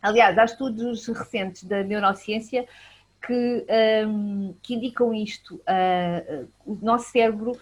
[0.00, 2.66] Aliás, há estudos recentes da neurociência
[3.26, 3.66] que,
[4.06, 5.56] um, que indicam isto.
[5.56, 7.58] Uh, o nosso cérebro,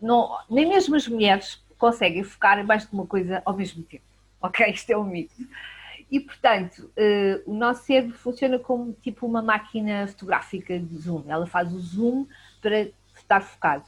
[0.00, 4.04] não, nem mesmo as mulheres conseguem focar em mais de uma coisa ao mesmo tempo.
[4.42, 4.66] Ok?
[4.70, 5.34] Isto é um mito.
[6.10, 11.24] E, portanto, uh, o nosso cérebro funciona como tipo uma máquina fotográfica de zoom.
[11.28, 12.26] Ela faz o zoom
[12.60, 12.88] para
[13.30, 13.84] estar focado.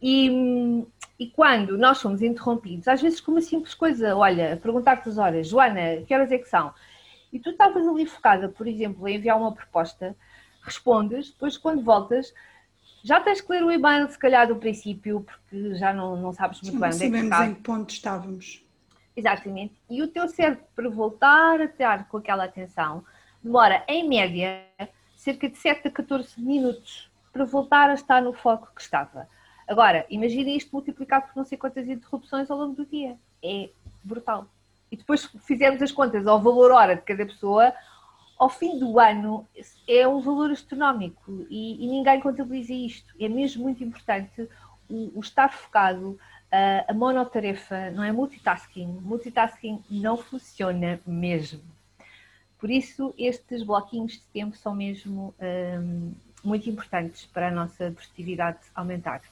[0.00, 0.84] E,
[1.18, 5.46] e quando nós somos interrompidos, às vezes com uma simples coisa, olha, perguntar-te as horas,
[5.46, 6.74] Joana, que horas é que são?
[7.32, 10.16] E tu estavas ali focada, por exemplo, em enviar uma proposta,
[10.62, 12.34] respondes, depois quando voltas,
[13.04, 16.60] já tens que ler o e-mail, se calhar, do princípio, porque já não, não sabes
[16.60, 17.46] muito bem onde é que está.
[17.46, 18.64] em que ponto estávamos.
[19.16, 19.74] Exatamente.
[19.88, 23.04] E o teu cérebro, para voltar a estar com aquela atenção,
[23.42, 24.64] demora, em média,
[25.16, 29.28] cerca de 7 a 14 minutos para voltar a estar no foco que estava.
[29.66, 33.16] Agora, imagine isto multiplicado por não sei quantas interrupções ao longo do dia.
[33.42, 33.70] É
[34.02, 34.46] brutal.
[34.90, 37.72] E depois fizemos as contas ao valor hora de cada pessoa,
[38.38, 39.46] ao fim do ano
[39.88, 43.14] é um valor astronómico e, e ninguém contabiliza isto.
[43.18, 44.48] É mesmo muito importante
[44.90, 46.18] o, o estar focado,
[46.50, 48.98] a, a monotarefa, não é multitasking.
[49.00, 51.62] Multitasking não funciona mesmo.
[52.58, 56.12] Por isso, estes bloquinhos de tempo são mesmo hum,
[56.44, 59.22] muito importantes para a nossa produtividade aumentar.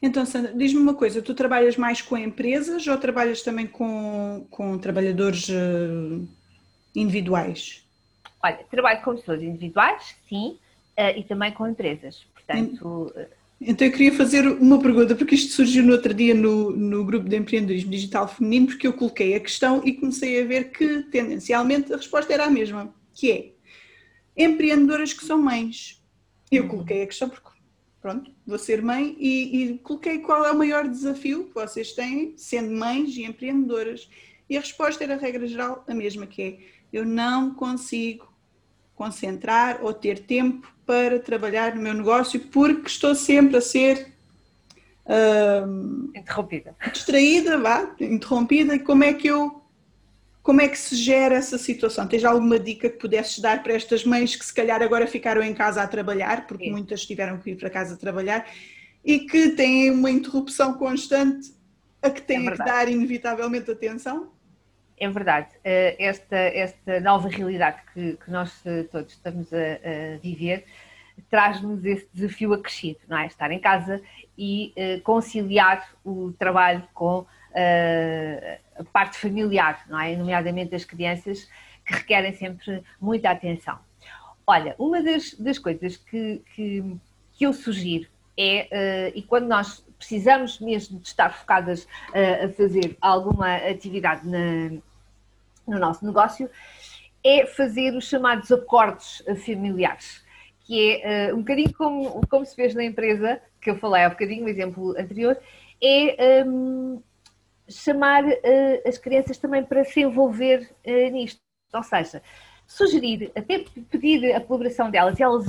[0.00, 4.78] Então, Sandra, diz-me uma coisa: tu trabalhas mais com empresas ou trabalhas também com, com
[4.78, 6.26] trabalhadores uh,
[6.94, 7.84] individuais?
[8.42, 10.58] Olha, trabalho com pessoas individuais, sim,
[10.98, 12.26] uh, e também com empresas.
[12.34, 13.12] Portanto.
[13.60, 17.28] Então eu queria fazer uma pergunta, porque isto surgiu no outro dia no, no grupo
[17.28, 21.92] de empreendedorismo digital feminino, porque eu coloquei a questão e comecei a ver que tendencialmente
[21.92, 23.50] a resposta era a mesma, que é
[24.36, 25.97] empreendedoras que são mães.
[26.50, 27.48] Eu coloquei a questão porque,
[28.00, 32.34] pronto, vou ser mãe e, e coloquei qual é o maior desafio que vocês têm
[32.36, 34.08] sendo mães e empreendedoras.
[34.48, 36.58] E a resposta era, a regra geral, a mesma, que é
[36.90, 38.32] eu não consigo
[38.94, 44.10] concentrar ou ter tempo para trabalhar no meu negócio porque estou sempre a ser
[45.04, 48.74] uh, interrompida, distraída, vá, interrompida.
[48.74, 49.57] E como é que eu
[50.48, 52.08] como é que se gera essa situação?
[52.08, 55.52] Tens alguma dica que pudesses dar para estas mães que se calhar agora ficaram em
[55.52, 56.70] casa a trabalhar, porque Sim.
[56.70, 58.46] muitas tiveram que ir para casa a trabalhar,
[59.04, 61.52] e que têm uma interrupção constante
[62.00, 64.32] a que têm é que dar inevitavelmente atenção?
[64.98, 65.48] é verdade.
[65.62, 70.64] Eh, esta, esta nova realidade que, que nós eh, todos estamos a, a viver
[71.28, 73.26] traz-nos esse desafio acrescido, não é?
[73.26, 74.00] Estar em casa
[74.36, 80.16] e uh, conciliar o trabalho com a parte familiar, não é?
[80.16, 81.48] Nomeadamente as crianças
[81.84, 83.78] que requerem sempre muita atenção.
[84.46, 86.96] Olha, uma das, das coisas que, que,
[87.32, 88.08] que eu sugiro
[88.38, 94.26] é, uh, e quando nós precisamos mesmo de estar focadas uh, a fazer alguma atividade
[94.26, 94.78] na,
[95.66, 96.48] no nosso negócio,
[97.24, 100.24] é fazer os chamados acordos familiares,
[100.64, 104.08] que é uh, um bocadinho como, como se fez na empresa, que eu falei há
[104.08, 105.36] bocadinho, no exemplo anterior,
[105.82, 107.02] é um,
[107.68, 111.40] chamar uh, as crianças também para se envolver uh, nisto.
[111.72, 112.22] Ou seja,
[112.66, 115.46] sugerir, até pedir a colaboração delas, e elas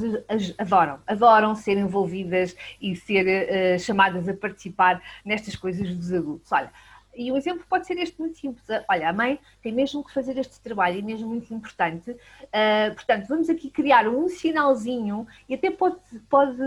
[0.57, 6.51] adoram, adoram ser envolvidas e ser uh, chamadas a participar nestas coisas dos adultos.
[6.51, 6.71] Olha,
[7.15, 8.63] e o exemplo pode ser este muito simples.
[8.87, 12.11] Olha, a mãe tem mesmo que fazer este trabalho, e mesmo muito importante.
[12.11, 15.97] Uh, portanto, vamos aqui criar um sinalzinho e até pode,
[16.29, 16.57] pode,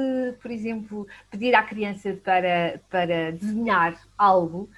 [0.43, 4.69] por exemplo, pedir à criança para, para desenhar algo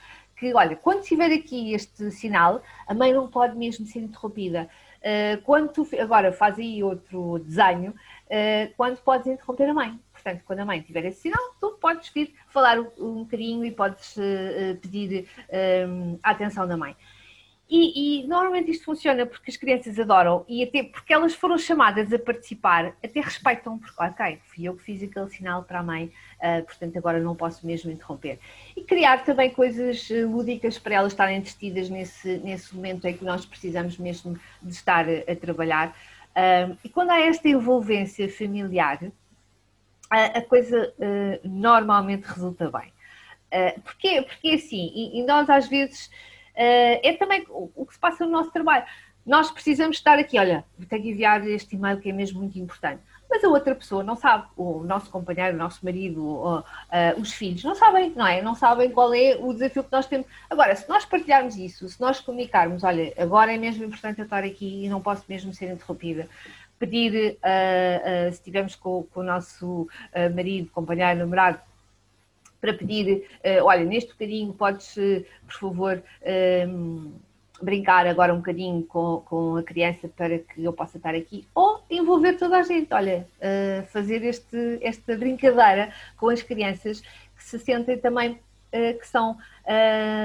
[0.50, 4.68] que, olha, quando tiver aqui este sinal, a mãe não pode mesmo ser interrompida.
[5.00, 10.00] Uh, quando tu, agora faz aí outro desenho, uh, quando podes interromper a mãe.
[10.12, 13.70] Portanto, quando a mãe tiver esse sinal, tu podes vir falar um, um bocadinho e
[13.70, 15.28] podes uh, pedir
[16.22, 16.96] a atenção da mãe.
[17.68, 22.12] E, e, normalmente isto funciona porque as crianças adoram e até porque elas foram chamadas
[22.12, 26.12] a participar, até respeitam, porque, ok, fui eu que fiz aquele sinal para a mãe,
[26.40, 28.38] uh, portanto agora não posso mesmo interromper.
[28.76, 33.24] E criar também coisas eh, lúdicas para elas estarem entretidas nesse, nesse momento em que
[33.24, 35.96] nós precisamos mesmo de estar a, a trabalhar.
[36.36, 39.00] Uh, e quando há esta envolvência familiar,
[40.10, 42.92] a, a coisa uh, normalmente resulta bem.
[43.52, 44.20] Uh, porquê?
[44.20, 46.10] Porque assim, e, e nós às vezes
[46.54, 48.84] é também o, que se passa no nosso trabalho.
[49.26, 53.00] Nós precisamos estar aqui, olha, ter que enviar este e-mail que é mesmo muito importante.
[53.28, 56.62] Mas a outra pessoa não sabe, o nosso companheiro, o nosso marido, uh,
[57.18, 58.42] os filhos, não sabem, não é?
[58.42, 60.26] Não sabem qual é o desafio que nós temos.
[60.48, 64.44] Agora, se nós partilharmos isso, se nós comunicarmos, olha, agora é mesmo importante eu estar
[64.44, 66.28] aqui e não posso mesmo ser interrompida,
[66.78, 69.88] pedir, uh, uh, se estivermos com, com, o nosso
[70.34, 71.58] marido, companheiro, namorado,
[72.64, 76.02] para pedir, uh, olha, neste bocadinho podes, uh, por favor,
[76.66, 77.12] um,
[77.60, 81.84] brincar agora um bocadinho com, com a criança para que eu possa estar aqui, ou
[81.90, 87.02] envolver toda a gente, olha, uh, fazer este, esta brincadeira com as crianças
[87.36, 88.40] que se sentem também
[88.98, 89.38] que, são,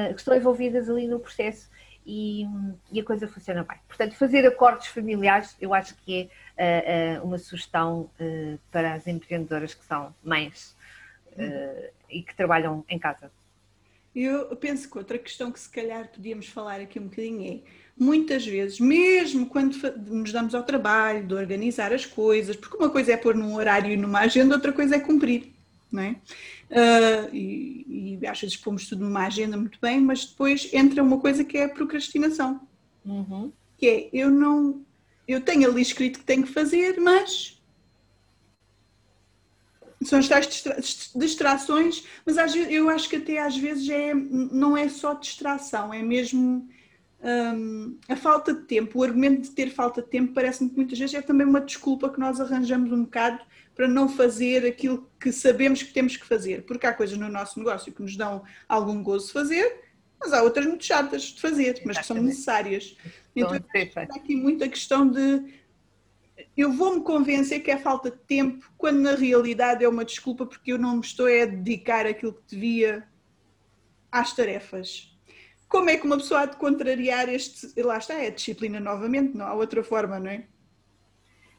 [0.10, 1.70] que estão envolvidas ali no processo
[2.04, 2.48] e,
[2.92, 3.78] e, a coisa funciona bem.
[3.88, 8.10] Portanto, fazer acordos familiares eu acho que é uma sugestão
[8.72, 10.76] para as empreendedoras que são mães
[11.34, 13.32] uh, e que trabalham em casa.
[14.16, 17.60] Eu penso que outra questão que se calhar podíamos falar aqui um bocadinho é,
[17.98, 19.76] muitas vezes, mesmo quando
[20.08, 23.92] nos damos ao trabalho de organizar as coisas, porque uma coisa é pôr num horário
[23.92, 25.52] e numa agenda, outra coisa é cumprir,
[25.92, 26.16] não é?
[26.70, 31.20] Uh, e, e às vezes pomos tudo numa agenda muito bem, mas depois entra uma
[31.20, 32.62] coisa que é a procrastinação.
[33.06, 33.52] Uhum.
[33.78, 34.82] Que é, eu não,
[35.28, 37.59] eu tenho ali escrito que tenho que fazer, mas
[40.06, 40.64] são as tais
[41.16, 46.68] distrações, mas eu acho que até às vezes é, não é só distração, é mesmo
[47.22, 49.00] hum, a falta de tempo.
[49.00, 52.10] O argumento de ter falta de tempo parece-me que muitas vezes é também uma desculpa
[52.10, 53.40] que nós arranjamos um bocado
[53.76, 57.60] para não fazer aquilo que sabemos que temos que fazer, porque há coisas no nosso
[57.60, 59.82] negócio que nos dão algum gozo fazer,
[60.20, 62.98] mas há outras muito chatas de fazer, mas que são necessárias.
[63.36, 65.46] Então, há aqui muita questão de
[66.56, 70.74] eu vou-me convencer que é falta de tempo, quando na realidade é uma desculpa porque
[70.74, 73.08] eu não me estou a dedicar aquilo que devia
[74.12, 75.16] às tarefas.
[75.68, 77.80] Como é que uma pessoa há de contrariar este.
[77.82, 80.44] Lá está, é a disciplina novamente, não há outra forma, não é?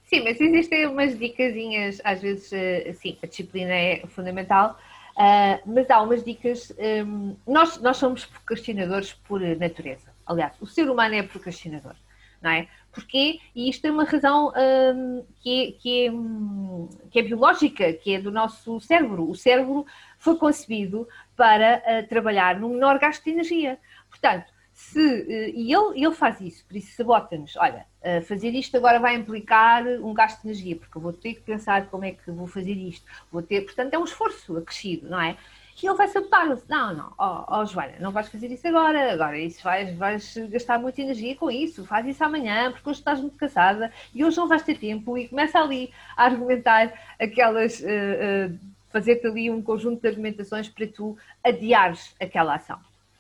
[0.05, 4.77] Sim, mas existem umas dicasinhas, às vezes, eh, sim, a disciplina é fundamental,
[5.17, 6.73] eh, mas há umas dicas.
[6.79, 10.13] Ehm, nós, nós somos procrastinadores por natureza.
[10.27, 11.95] Aliás, o ser humano é procrastinador,
[12.41, 12.69] não é?
[12.93, 13.39] Porquê?
[13.55, 14.53] E isto tem uma razão
[14.95, 19.29] hum, que, é, que, é, hum, que é biológica, que é do nosso cérebro.
[19.29, 19.87] O cérebro
[20.19, 23.79] foi concebido para uh, trabalhar no menor gasto de energia.
[24.09, 28.77] Portanto, se, uh, e ele, ele faz isso, por isso sabota-nos, olha, uh, fazer isto
[28.77, 32.13] agora vai implicar um gasto de energia, porque eu vou ter que pensar como é
[32.13, 35.37] que vou fazer isto, vou ter, portanto é um esforço acrescido, não é?
[35.83, 36.69] E ele vai sabotar-se.
[36.69, 40.35] Não, não, ó oh, oh, Joana, não vais fazer isso agora, agora isso vais, vais
[40.51, 44.37] gastar muita energia com isso, faz isso amanhã, porque hoje estás muito cansada e hoje
[44.37, 48.59] não vais ter tempo e começa ali a argumentar aquelas, uh, uh,
[48.91, 52.79] fazer-te ali um conjunto de argumentações para tu adiares aquela ação.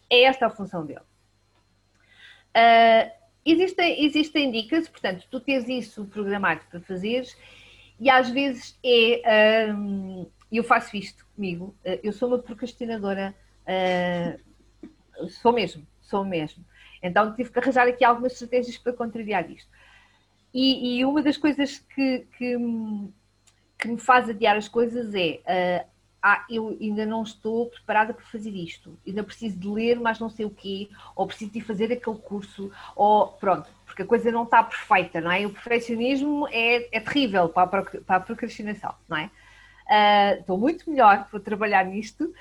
[0.09, 1.01] É esta a função dele.
[2.51, 3.11] Uh,
[3.45, 7.37] existem, existem dicas, portanto, tu tens isso programado para fazeres
[7.99, 9.73] e às vezes é.
[9.73, 11.75] Um, eu faço isto comigo.
[11.85, 13.35] Uh, eu sou uma procrastinadora,
[13.67, 16.65] uh, sou mesmo, sou mesmo.
[17.03, 19.71] Então tive que arranjar aqui algumas estratégias para contrariar isto.
[20.53, 22.57] E, e uma das coisas que, que,
[23.79, 25.87] que, me faz adiar as coisas é
[26.23, 30.29] ah, eu ainda não estou preparada para fazer isto, ainda preciso de ler mais não
[30.29, 34.45] sei o quê, ou preciso de fazer aquele curso, ou pronto, porque a coisa não
[34.45, 35.47] está perfeita, não é?
[35.47, 39.31] O perfeccionismo é, é terrível para a, para a procrastinação, não é?
[39.91, 42.33] Uh, estou muito melhor, vou trabalhar nisto.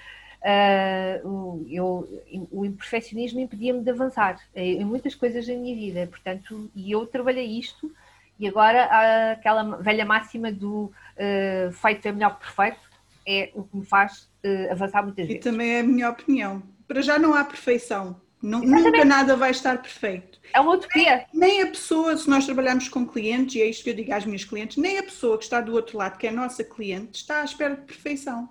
[0.41, 2.07] Uh, eu,
[2.51, 7.45] o imperfeccionismo impedia-me de avançar em, muitas coisas da minha vida, portanto, e eu trabalhei
[7.45, 7.91] isto,
[8.39, 12.89] e agora aquela velha máxima do uh, feito é melhor que perfeito
[13.27, 14.29] é o que me faz
[14.71, 15.45] avançar muitas vezes.
[15.45, 16.63] E também é a minha opinião.
[16.87, 18.19] Para já não há perfeição.
[18.41, 20.39] Não, nunca nada vai estar perfeito.
[20.53, 21.27] É uma utopia.
[21.33, 24.13] Nem, nem, a pessoa, se nós trabalharmos com clientes, e é isto que eu digo
[24.13, 26.63] às minhas clientes, nem a pessoa que está do outro lado, que é a nossa
[26.63, 28.49] cliente, está à espera de perfeição.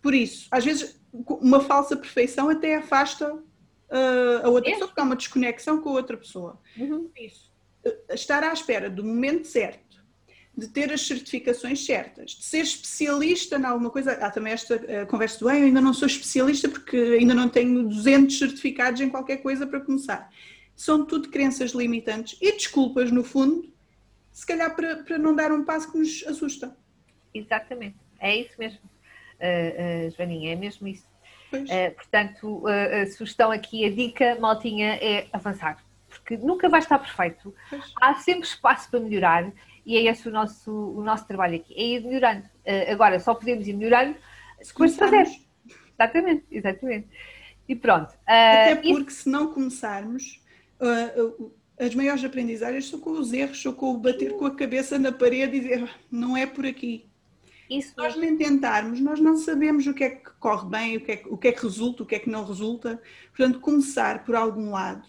[0.00, 4.72] Por isso, às vezes, uma falsa perfeição até afasta uh, a outra é.
[4.74, 6.60] pessoa, porque há uma desconexão com a outra pessoa.
[6.76, 7.08] Uhum.
[7.08, 7.52] Por isso,
[7.84, 9.87] uh, estar à espera do momento certo
[10.58, 14.12] de ter as certificações certas, de ser especialista em alguma coisa.
[14.12, 17.84] Há também esta uh, conversa do eu ainda não sou especialista porque ainda não tenho
[17.84, 20.30] 200 certificados em qualquer coisa para começar.
[20.74, 23.72] São tudo crenças limitantes e desculpas, no fundo,
[24.32, 26.76] se calhar para, para não dar um passo que nos assusta.
[27.32, 31.06] Exatamente, é isso mesmo, uh, uh, Joaninha, é mesmo isso.
[31.52, 37.54] Uh, portanto, a sugestão aqui, a dica, maltinha, é avançar, porque nunca vai estar perfeito.
[37.70, 37.92] Pois.
[38.00, 39.50] Há sempre espaço para melhorar
[39.88, 42.44] e é esse o nosso, o nosso trabalho aqui, é ir melhorando.
[42.44, 44.14] Uh, agora, só podemos ir melhorando
[44.60, 45.26] se fazer.
[45.94, 47.08] Exatamente, exatamente.
[47.66, 48.10] E pronto.
[48.10, 49.22] Uh, Até porque isso...
[49.22, 50.44] se não começarmos,
[50.78, 54.98] uh, as maiores aprendizagens são com os erros, são com o bater com a cabeça
[54.98, 57.08] na parede e dizer não é por aqui.
[57.70, 57.92] Isso.
[57.92, 61.12] Se nós nem tentarmos, nós não sabemos o que é que corre bem, o que
[61.12, 63.00] é que, o que, é que resulta, o que é que não resulta.
[63.34, 65.08] Portanto, começar por algum lado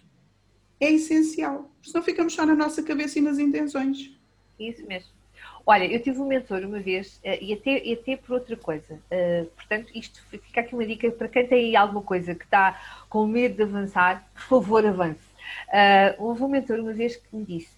[0.80, 1.70] é essencial.
[1.84, 4.18] Senão ficamos só na nossa cabeça e nas intenções.
[4.60, 5.20] Isso mesmo.
[5.66, 9.00] Olha, eu tive um mentor uma vez, uh, e, até, e até por outra coisa.
[9.12, 12.82] Uh, portanto, isto fica aqui uma dica para quem tem aí alguma coisa que está
[13.08, 15.30] com medo de avançar, por favor, avance.
[15.68, 17.70] Uh, houve um mentor uma vez que me disse: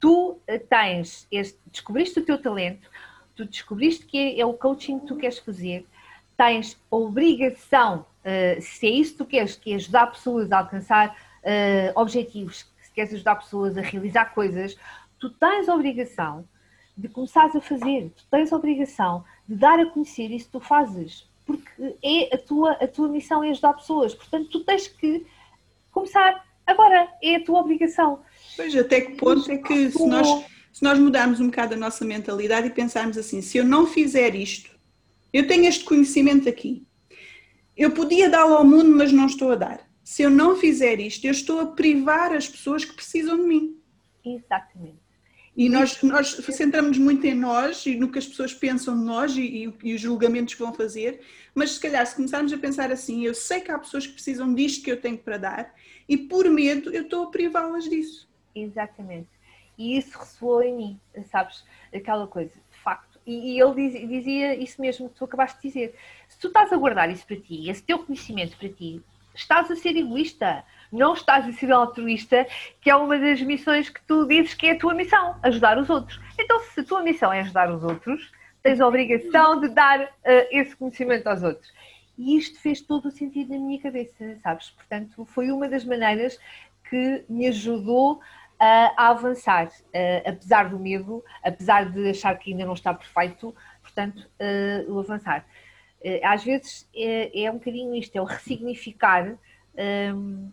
[0.00, 2.88] Tu tens, este, descobriste o teu talento,
[3.34, 5.86] tu descobriste que é, é, o coaching que tu queres fazer,
[6.36, 8.04] tens a obrigação,
[8.60, 11.16] se é isso que tu queres, que é ajudar pessoas a alcançar
[11.94, 14.76] objetivos queres ajudar pessoas a realizar coisas,
[15.18, 16.46] tu tens a obrigação
[16.96, 20.60] de começares a fazer, tu tens a obrigação de dar a conhecer isso que tu
[20.60, 25.26] fazes, porque é a tua, a tua missão é ajudar pessoas, portanto tu tens que
[25.90, 28.20] começar agora, é a tua obrigação.
[28.56, 30.26] Pois, até que ponto é que se nós,
[30.72, 34.34] se nós mudarmos um bocado a nossa mentalidade e pensarmos assim, se eu não fizer
[34.34, 34.70] isto,
[35.32, 36.86] eu tenho este conhecimento aqui,
[37.76, 41.24] eu podia dá-lo ao mundo, mas não estou a dar se eu não fizer isto,
[41.24, 43.80] eu estou a privar as pessoas que precisam de mim.
[44.24, 45.02] Exatamente.
[45.56, 49.36] E nós, nós centramos muito em nós e no que as pessoas pensam de nós
[49.36, 51.20] e, e, e, os julgamentos que vão fazer,
[51.54, 54.52] mas se calhar se começarmos a pensar assim, eu sei que há pessoas que precisam
[54.52, 55.74] disto que eu tenho para dar
[56.08, 58.28] e por medo eu estou a privá-las disso.
[58.54, 59.28] Exatamente.
[59.78, 61.00] E isso ressoou em mim,
[61.30, 61.64] sabes?
[61.94, 63.20] Aquela coisa, de facto.
[63.24, 65.94] E, e ele diz, dizia isso mesmo que tu acabaste de dizer.
[66.28, 69.00] Se tu estás a guardar isso para ti, esse teu conhecimento para ti,
[69.34, 72.46] estás a ser egoísta, não estás a ser altruísta,
[72.80, 75.90] que é uma das missões que tu dizes que é a tua missão, ajudar os
[75.90, 76.20] outros.
[76.38, 78.30] Então, se a tua missão é ajudar os outros,
[78.62, 80.08] tens a obrigação de dar uh,
[80.50, 81.70] esse conhecimento aos outros.
[82.16, 84.70] E isto fez todo o sentido na minha cabeça, sabes?
[84.70, 86.38] Portanto, foi uma das maneiras
[86.88, 88.20] que me ajudou uh,
[88.60, 94.26] a avançar, uh, apesar do medo, apesar de achar que ainda não está perfeito, portanto,
[94.88, 95.44] o avançar.
[96.04, 99.38] Eh, às vezes é, é, um bocadinho isto, é o ressignificar
[100.14, 100.50] um,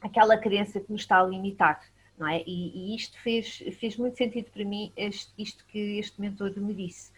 [0.00, 1.80] aquela crença que nos está a limitar,
[2.18, 2.42] não é?
[2.44, 6.74] E, e isto fez, fez muito sentido para mim, este, isto que este mentor me
[6.74, 7.12] disse.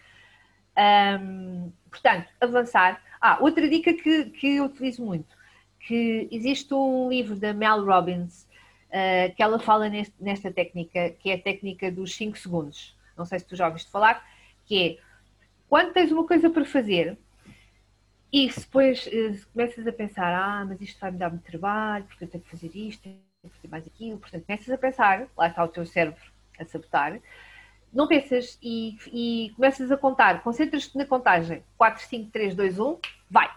[0.76, 3.02] Um, portanto, avançar.
[3.20, 5.34] Ah, outra dica que, que eu utilizo muito,
[5.80, 8.46] que existe um livro da Mel Robbins
[8.90, 12.94] uh, que ela fala neste, nesta técnica, que é a técnica dos 5 segundos.
[13.16, 14.22] Não sei se tu já ouviste falar,
[14.66, 14.98] que é
[15.68, 17.16] quando tens uma coisa para fazer
[18.35, 22.24] e se depois uh, começas a pensar, ah, mas isto vai-me dar muito trabalho, porque
[22.24, 25.47] eu tenho que fazer isto, tenho que fazer mais aquilo, portanto começas a pensar, lá
[25.47, 26.20] está o teu cérebro
[26.59, 27.20] a sabotar,
[27.93, 32.99] não pensas e, e começas a contar, concentras-te na contagem, 4, 5, 3, 2, 1,
[33.30, 33.49] vai,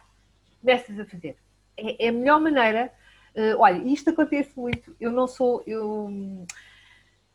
[0.62, 1.36] começas a fazer.
[1.76, 2.94] É, é a melhor maneira,
[3.36, 6.46] uh, olha, isto acontece muito, eu não sou, eu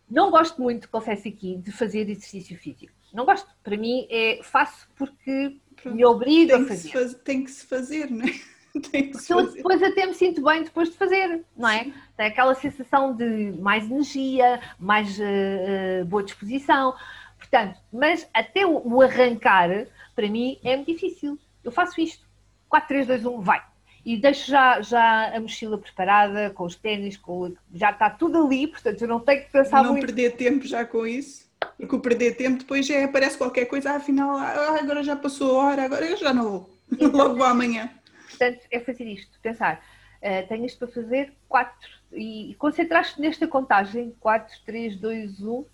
[0.09, 2.93] não gosto muito, confesso aqui, de fazer exercício físico.
[3.13, 6.91] Não gosto, para mim é faço porque me obrigo a fazer.
[6.91, 8.33] Faz, tem que se fazer, não é?
[8.91, 11.85] Tem que se eu depois até me sinto bem depois de fazer, não é?
[11.85, 11.95] Sim.
[12.17, 16.95] Tem aquela sensação de mais energia, mais uh, boa disposição.
[17.37, 19.69] Portanto, mas até o, o arrancar,
[20.15, 21.39] para mim, é muito difícil.
[21.63, 22.27] Eu faço isto.
[22.67, 23.63] 4, 3, 2, 1, vai.
[24.05, 28.67] E deixo já, já a mochila preparada, com os ténis, com, já está tudo ali,
[28.67, 30.07] portanto eu não tenho que pensar não muito.
[30.07, 31.52] Não perder tempo já com isso.
[31.77, 35.59] Porque o perder tempo depois já aparece qualquer coisa, ah, afinal, ah, agora já passou
[35.61, 36.71] a hora, agora eu já não vou.
[37.13, 37.91] Logo vou amanhã.
[38.29, 39.85] Portanto, é fazer isto, pensar,
[40.23, 41.75] uh, tenho isto para fazer, 4,
[42.13, 45.65] e, e concentrar-te nesta contagem, 4, 3, 2, 1,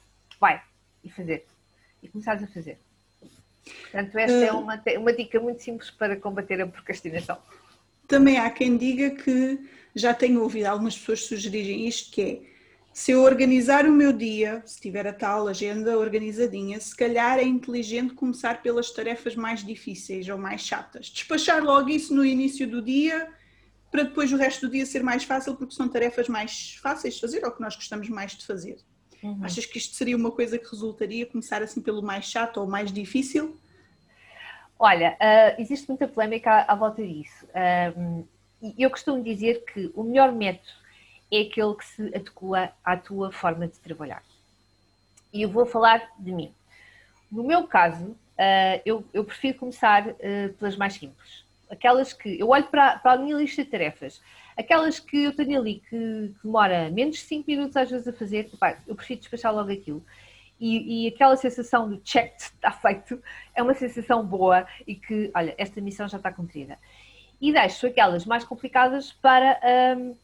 [0.40, 0.60] vai,
[1.02, 1.46] e fazer.
[2.02, 2.78] E começares a fazer.
[3.82, 7.38] Portanto, esta uh, é uma, uma dica muito simples para combater a procrastinação.
[8.06, 9.60] Também há quem diga que,
[9.94, 12.57] já tenho ouvido algumas pessoas sugerirem isto, que é
[12.98, 17.44] se eu organizar o meu dia, se tiver a tal agenda organizadinha, se calhar é
[17.44, 21.06] inteligente começar pelas tarefas mais difíceis ou mais chatas.
[21.06, 23.32] Despachar logo isso no início do dia,
[23.88, 27.20] para depois o resto do dia ser mais fácil, porque são tarefas mais fáceis de
[27.20, 28.78] fazer ou que nós gostamos mais de fazer.
[29.22, 29.44] Uhum.
[29.44, 32.92] Achas que isto seria uma coisa que resultaria começar assim pelo mais chato ou mais
[32.92, 33.56] difícil?
[34.76, 37.46] Olha, uh, existe muita polémica à, à volta disso.
[37.46, 38.26] Uh,
[38.76, 40.87] eu costumo dizer que o melhor método
[41.30, 44.22] é aquele que se adequa à tua forma de trabalhar.
[45.32, 46.52] E eu vou falar de mim.
[47.30, 51.44] No meu caso, uh, eu, eu, prefiro começar uh, pelas mais simples.
[51.70, 54.22] Aquelas que eu olho para, para, a minha lista de tarefas,
[54.56, 58.12] aquelas que eu tenho ali que, que demora menos de 5 minutos às vezes a
[58.12, 58.50] fazer,
[58.86, 60.02] eu prefiro despachar logo aquilo.
[60.58, 63.22] E, e, aquela sensação de check está feito
[63.54, 66.78] é uma sensação boa e que, olha, esta missão já está cumprida.
[67.40, 69.60] E deixo aquelas mais complicadas para.
[69.96, 70.16] Um,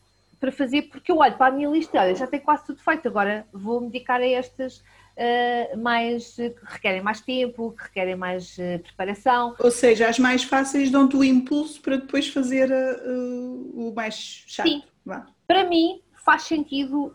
[0.45, 3.09] para fazer, porque eu olho para a minha lista, olha, já tenho quase tudo feito,
[3.09, 4.77] agora vou-me dedicar a estas
[5.17, 9.57] uh, mais que requerem mais tempo, que requerem mais uh, preparação.
[9.59, 14.69] Ou seja, as mais fáceis dão-te o impulso para depois fazer uh, o mais chato.
[14.69, 14.83] Sim.
[15.03, 15.25] Vá.
[15.47, 17.13] Para mim faz sentido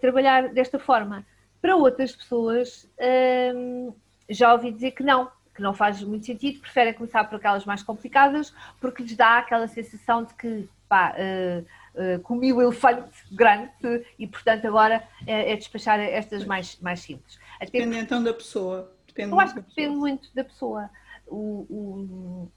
[0.00, 1.26] trabalhar desta forma.
[1.62, 2.86] Para outras pessoas
[4.28, 7.82] já ouvi dizer que não, que não faz muito sentido, preferem começar por aquelas mais
[7.82, 11.64] complicadas, porque lhes dá aquela sensação de que pá, uh,
[11.98, 13.72] uh, comi o elefante grande
[14.18, 17.40] e, portanto, agora é, é despachar estas mais, mais simples.
[17.56, 18.94] Até depende porque, então da pessoa.
[19.06, 20.90] Depende eu acho que depende muito da pessoa.
[21.26, 22.48] O, o,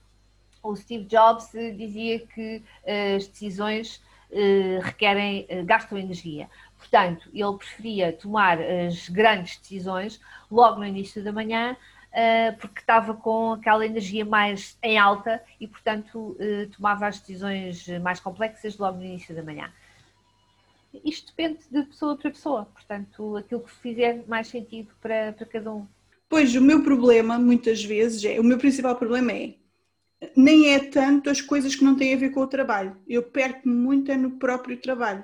[0.61, 4.03] o, Steve Jobs dizia que uh, as decisões
[4.83, 6.49] requerem, gastam energia.
[6.77, 10.19] Portanto, ele preferia tomar as grandes decisões
[10.51, 11.77] logo no início da manhã
[12.59, 18.19] porque estava com aquela energia mais em alta e, portanto, uh, tomava as decisões mais
[18.19, 19.71] complexas logo no início da manhã.
[21.03, 25.73] Isto depende de pessoa para pessoa, portanto, aquilo que fizer mais sentido para, para cada
[25.73, 25.85] um.
[26.29, 29.55] Pois, o meu problema, muitas vezes, é, o meu principal problema é
[30.35, 32.97] nem é tanto as coisas que não têm a ver com o trabalho.
[33.07, 35.23] Eu perco muito é no próprio trabalho.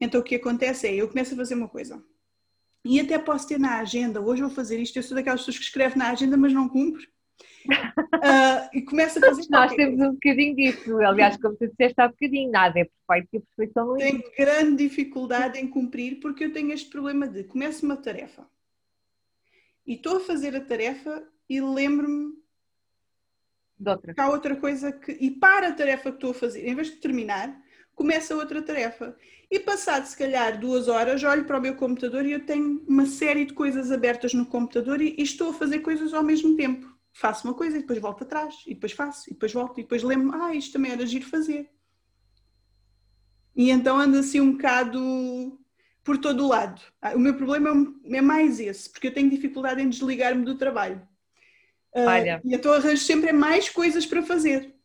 [0.00, 2.02] Então o que acontece é, eu começo a fazer uma coisa,
[2.84, 5.64] e até posso ter na agenda, hoje vou fazer isto, eu sou daquelas pessoas que
[5.64, 7.06] escreve na agenda, mas não cumpre.
[7.66, 9.46] Uh, e começa a fazer.
[9.50, 13.36] Nós temos um bocadinho disso, aliás, como tu disseste há bocadinho, nada é perfeito e
[13.36, 17.84] a perfeição não Tenho grande dificuldade em cumprir porque eu tenho este problema de começo
[17.84, 18.48] uma tarefa
[19.88, 22.34] e estou a fazer a tarefa e lembro-me
[23.78, 24.12] de outra.
[24.12, 25.12] que há outra coisa que.
[25.12, 27.58] e para a tarefa que estou a fazer, em vez de terminar,
[27.98, 29.16] começa outra tarefa.
[29.50, 33.04] E passado se calhar duas horas, olho para o meu computador e eu tenho uma
[33.06, 36.96] série de coisas abertas no computador e, e estou a fazer coisas ao mesmo tempo.
[37.12, 40.04] Faço uma coisa e depois volto atrás, e depois faço, e depois volto, e depois
[40.04, 41.68] lembro-me, ah, isto também era giro fazer.
[43.56, 45.58] E então ando assim um bocado
[46.04, 46.80] por todo o lado.
[47.02, 47.70] Ah, o meu problema
[48.04, 51.02] é, é mais esse, porque eu tenho dificuldade em desligar-me do trabalho.
[51.92, 54.77] Uh, e então arranjo sempre mais coisas para fazer.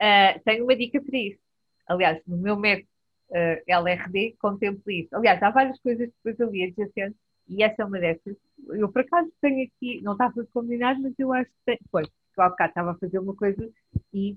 [0.00, 1.40] Uh, tenho uma dica para isso.
[1.86, 2.88] Aliás, no meu método
[3.30, 5.14] uh, LRD contemplo isso.
[5.14, 8.36] Aliás, há várias coisas depois ali adjacentes e essa é uma dessas.
[8.68, 11.78] Eu, por acaso, tenho aqui, não estava combinado, mas eu acho que.
[11.90, 13.70] Pois, eu há bocado estava a fazer uma coisa
[14.12, 14.36] e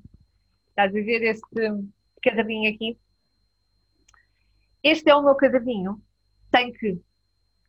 [0.70, 1.42] estás a ver este
[2.22, 2.98] caderninho aqui?
[4.84, 6.02] Este é o meu caderninho,
[6.52, 6.96] tem que,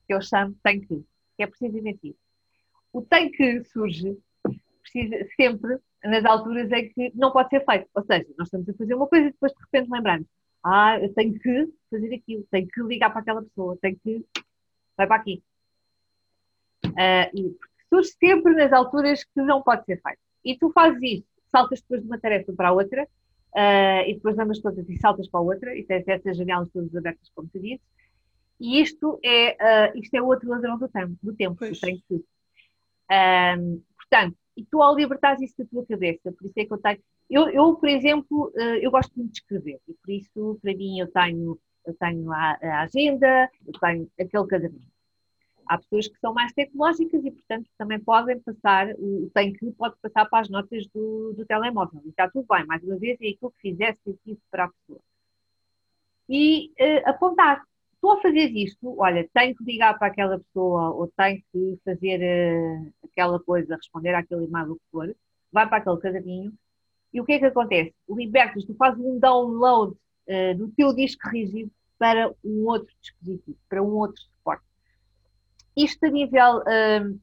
[0.07, 1.05] que eu chamo tem que,
[1.37, 2.21] que é precisamente isso.
[2.93, 4.17] O tem que surge
[4.83, 7.89] precisa, sempre nas alturas em que não pode ser feito.
[7.95, 10.27] Ou seja, nós estamos a fazer uma coisa e depois de repente lembramos,
[10.63, 14.25] ah, eu tenho que fazer aquilo, tenho que ligar para aquela pessoa, tenho que.
[14.97, 15.43] vai para aqui.
[16.87, 17.57] Uh, e
[17.89, 20.19] surge sempre nas alturas que não pode ser feito.
[20.45, 24.39] E tu fazes isso, saltas depois de uma tarefa para a outra, uh, e depois
[24.39, 27.59] amas todas e saltas para a outra, e tens essas janelas todas abertas, como tu
[27.59, 27.81] dizes.
[28.59, 31.81] E isto é, uh, isto é outro ladrão do tempo, do tempo, pois.
[31.81, 32.25] tem que.
[33.97, 37.01] portanto, e tu ao libertares isso da tua cabeça, por isso é que eu tenho.
[37.29, 41.11] Eu, eu por exemplo, eu gosto muito de escrever, e por isso, para mim, eu
[41.11, 44.91] tenho, eu tenho a, a agenda, eu tenho aquele caderninho.
[45.67, 49.95] Há pessoas que são mais tecnológicas e, portanto, também podem passar, o tem que pode
[50.03, 52.03] passar para as notas do, do telemóvel.
[52.05, 55.01] E está tudo bem, mais uma vez, é aquilo que fizer sentido para a pessoa.
[56.29, 57.63] E uh, apontar.
[58.01, 62.19] Estou a fazer isto, olha, tenho que ligar para aquela pessoa ou tenho que fazer
[62.19, 65.15] uh, aquela coisa, responder àquele e-mail, o que for,
[65.53, 66.51] vai para aquele caderninho
[67.13, 67.95] e o que é que acontece?
[68.09, 73.83] Libertas, tu fazes um download uh, do teu disco rígido para um outro dispositivo, para
[73.83, 74.65] um outro suporte.
[75.77, 77.21] Isto a nível uh,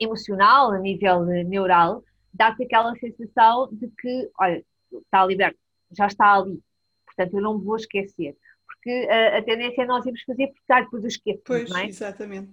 [0.00, 2.02] emocional, a nível neural,
[2.34, 5.60] dá-te aquela sensação de que, olha, está liberto,
[5.96, 6.60] já está ali,
[7.04, 8.36] portanto eu não me vou esquecer.
[8.86, 11.42] Porque uh, a tendência é nós irmos fazer porque ah, depois eu esqueço.
[11.44, 11.86] Pois, não é?
[11.86, 12.52] exatamente.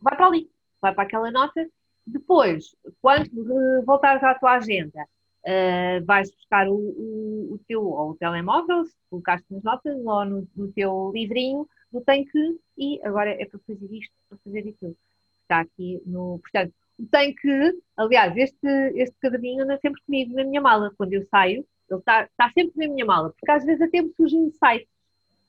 [0.00, 0.50] Vai para ali,
[0.82, 1.64] vai para aquela nota.
[2.04, 5.04] Depois, quando voltares à tua agenda,
[5.46, 10.24] uh, vais buscar o, o, o teu ou o telemóvel, se colocaste nas notas, ou
[10.24, 14.68] no, no teu livrinho, do tem que, e agora é para fazer isto, para fazer
[14.70, 14.96] aquilo.
[15.42, 16.40] Está aqui no.
[16.40, 18.66] Portanto, o tem que, aliás, este,
[18.96, 20.92] este caderninho anda sempre comigo na minha mala.
[20.98, 24.12] Quando eu saio, ele está, está sempre na minha mala, porque às vezes até me
[24.16, 24.99] surgem sites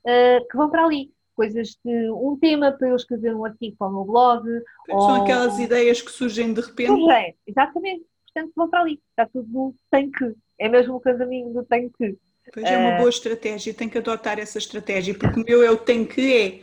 [0.05, 1.11] uh, que vão para ali.
[1.35, 4.47] Coisas de um tema para eu escrever um artigo para o meu blog.
[4.87, 5.23] São ou...
[5.23, 6.87] aquelas ideias que surgem de repente.
[6.87, 8.05] Surgem, exatamente.
[8.25, 8.99] Portanto, vão para ali.
[9.09, 10.35] Está tudo no tem que.
[10.59, 12.17] É mesmo o caderninho do tem que.
[12.53, 15.77] Pois é uma boa estratégia, tem que adotar essa estratégia, porque o meu é o
[15.77, 16.59] tem que é.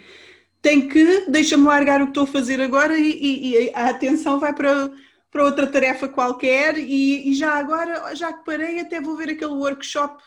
[0.61, 4.41] Tem que, deixa-me largar o que estou a fazer agora e, e, e, a atenção
[4.41, 4.91] vai para,
[5.31, 9.53] para outra tarefa qualquer e, e, já agora, já que parei, até vou ver aquele
[9.53, 10.21] workshop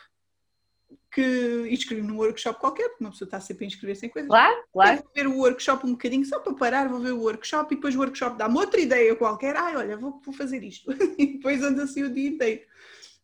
[1.12, 4.28] que inscrevi num workshop qualquer, porque uma pessoa está sempre a inscrever-se em coisas.
[4.28, 5.02] Claro, claro.
[5.02, 7.94] Vou ver o workshop um bocadinho, só para parar, vou ver o workshop e depois
[7.94, 9.54] o workshop dá-me outra ideia qualquer.
[9.54, 10.90] Ai, olha, vou, vou fazer isto.
[11.18, 12.62] e depois ando assim o dia inteiro.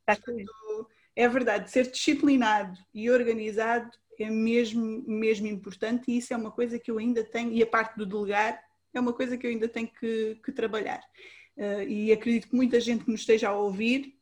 [0.04, 6.50] Portanto, é verdade, ser disciplinado e organizado é mesmo, mesmo importante e isso é uma
[6.50, 8.62] coisa que eu ainda tenho, e a parte do delegar
[8.92, 11.00] é uma coisa que eu ainda tenho que, que trabalhar.
[11.56, 14.17] Uh, e acredito que muita gente que nos esteja a ouvir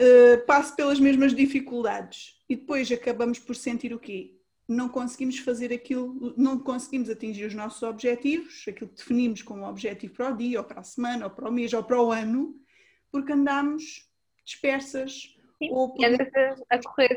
[0.00, 4.38] uh, passe pelas mesmas dificuldades e depois acabamos por sentir o quê?
[4.68, 10.14] Não conseguimos fazer aquilo, não conseguimos atingir os nossos objetivos, aquilo que definimos como objetivo
[10.14, 12.54] para o dia, ou para a semana, ou para o mês, ou para o ano,
[13.10, 14.08] porque andamos
[14.44, 16.04] dispersas, Sim, ou por...
[16.04, 17.16] a, correr.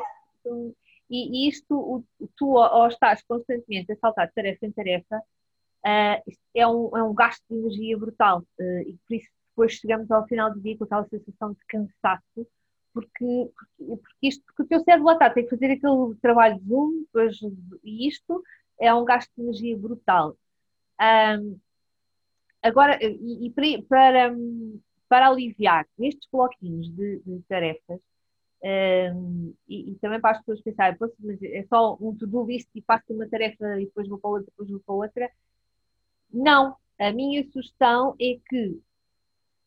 [1.09, 2.03] E, isto,
[2.35, 7.13] tu ao estás constantemente a saltar de tarefa em tarefa, uh, é, um, é um
[7.13, 8.39] gasto de energia brutal.
[8.59, 12.47] Uh, e por isso depois chegamos ao final do dia com aquela sensação de cansaço,
[12.95, 16.65] porque, porque, isto, porque o teu cérebro lá está, tem que fazer aquele trabalho de
[16.65, 17.37] zoom, depois,
[17.83, 18.41] e isto
[18.79, 20.37] é um gasto de energia brutal.
[21.01, 21.59] Um,
[22.63, 24.33] agora, e, e para,
[25.09, 27.99] para, aliviar nestes bloquinhos de, de tarefas,
[28.63, 30.97] um, e, e, também para as pessoas pensarem,
[31.43, 34.69] é só um to-do list e faço uma tarefa e depois vou para outra, depois
[34.69, 35.31] vou para outra.
[36.31, 38.79] Não, a minha sugestão é que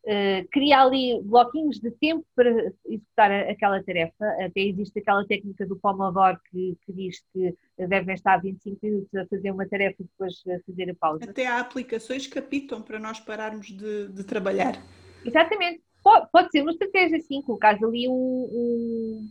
[0.05, 2.49] uh, cria ali bloquinhos de tempo para
[2.85, 4.25] executar aquela tarefa.
[4.45, 7.55] Até existe aquela técnica do Pomodoro que, que diz que
[7.87, 11.25] devem estar 25 minutos a fazer uma tarefa e depois a fazer a pausa.
[11.25, 14.81] Até há aplicações que apitam para nós pararmos de, de trabalhar.
[15.25, 15.81] Exatamente.
[16.03, 19.29] Pode, pode ser uma estratégia, sim, colocar ali um, um,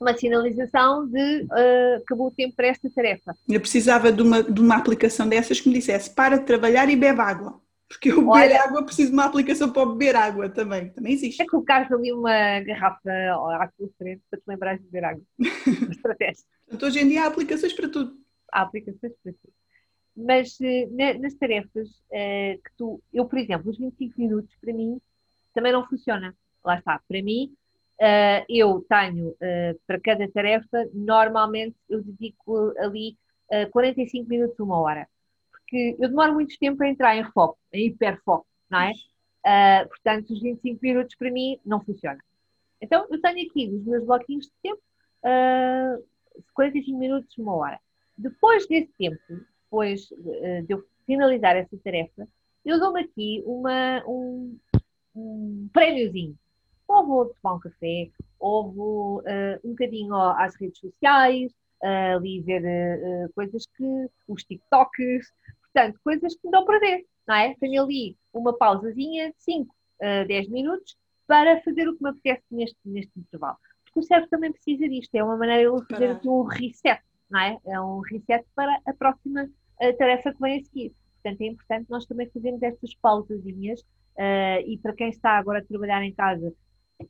[0.00, 3.34] uma sinalização de uh, acabou o tempo para esta tarefa.
[3.48, 6.96] Eu precisava de uma, de uma aplicação dessas que me dissesse para de trabalhar e
[6.96, 7.60] bebe água.
[7.88, 10.90] Porque eu beber Olha, água preciso de uma aplicação para beber água também.
[10.90, 11.40] Também existe.
[11.40, 13.10] É colocar ali uma garrafa
[13.60, 15.22] à tua frente para te lembrares de beber água.
[15.90, 16.44] estratégia.
[16.70, 18.16] Então, hoje em dia há aplicações para tudo.
[18.52, 19.54] Há aplicações para tudo.
[20.16, 25.00] Mas uh, nas tarefas uh, que tu, eu, por exemplo, os 25 minutos para mim
[25.54, 26.34] também não funciona.
[26.64, 27.54] Lá está, para mim,
[27.98, 33.16] Uh, eu tenho, uh, para cada tarefa, normalmente eu dedico ali
[33.50, 35.08] uh, 45 minutos, uma hora.
[35.66, 38.92] Porque eu demoro muito tempo a entrar em foco, em hiperfoco, não é?
[39.44, 42.18] Uh, portanto, os 25 minutos para mim não funciona.
[42.80, 44.80] Então, eu tenho aqui nos meus bloquinhos de tempo
[45.24, 46.04] uh,
[46.54, 47.80] 45 minutos, uma hora.
[48.16, 49.20] Depois desse tempo,
[49.64, 52.28] depois uh, de eu finalizar essa tarefa,
[52.64, 54.56] eu dou-me aqui uma, um,
[55.14, 56.36] um prémiozinho
[56.88, 61.52] ou vou tomar um café, ou vou uh, um bocadinho às redes sociais,
[61.86, 65.32] uh, ali ver uh, coisas que, os TikToks,
[65.62, 67.54] portanto, coisas que me dão para ver, não é?
[67.60, 72.44] Tenho ali uma pausazinha de 5, uh, 10 minutos para fazer o que me apetece
[72.50, 73.56] neste, neste intervalo.
[73.84, 77.40] Porque o cérebro também precisa disto, é uma maneira de fazer aqui um reset, não
[77.40, 77.58] é?
[77.66, 79.48] É um reset para a próxima
[79.98, 80.94] tarefa que vem a seguir.
[81.22, 83.82] Portanto, é importante nós também fazermos estas pausazinhas
[84.16, 86.50] Uh, e para quem está agora a trabalhar em casa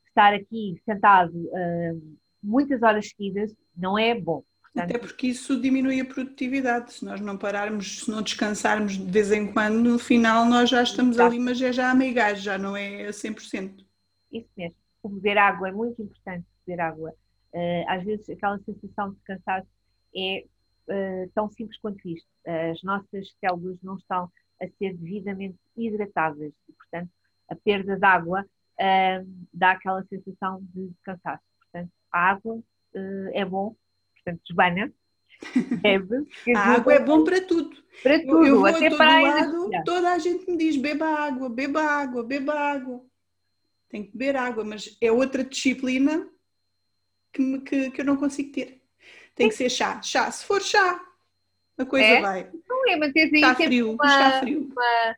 [0.09, 4.43] estar aqui sentado uh, muitas horas seguidas não é bom.
[4.77, 6.93] Até porque isso diminui a produtividade.
[6.93, 10.83] Se nós não pararmos, se não descansarmos de vez em quando, no final nós já
[10.83, 13.85] estamos ali, mas é já a meio gás, já não é a 100%.
[14.33, 14.77] Isso mesmo.
[15.03, 17.15] O beber água é muito importante, beber água.
[17.55, 19.69] Uh, às vezes aquela sensação de cansaço
[20.15, 20.45] é
[20.89, 22.29] uh, tão simples quanto isto.
[22.47, 27.11] As nossas células não estão a ser devidamente hidratadas e, portanto,
[27.49, 31.43] a perda de água uh, dá aquela sensação de cansaço.
[31.61, 32.61] Portanto, a água
[33.35, 33.77] é bom,
[34.27, 34.93] portanto, desbanha,
[35.81, 36.27] bebe.
[36.55, 37.77] a água é bom para tudo.
[38.03, 41.49] Para tudo, eu, eu vou até para lado, toda a gente me diz, beba água,
[41.49, 43.05] beba água, beba água.
[43.89, 46.29] Tem que beber água, mas é outra disciplina
[47.33, 48.83] que, me, que, que eu não consigo ter.
[49.35, 50.03] Tem que ser chá.
[50.03, 51.01] Chá, se for chá,
[51.79, 52.21] a coisa é?
[52.21, 52.51] vai.
[52.69, 54.69] Não é, manter está frio, uma, está frio.
[54.73, 55.17] Uma,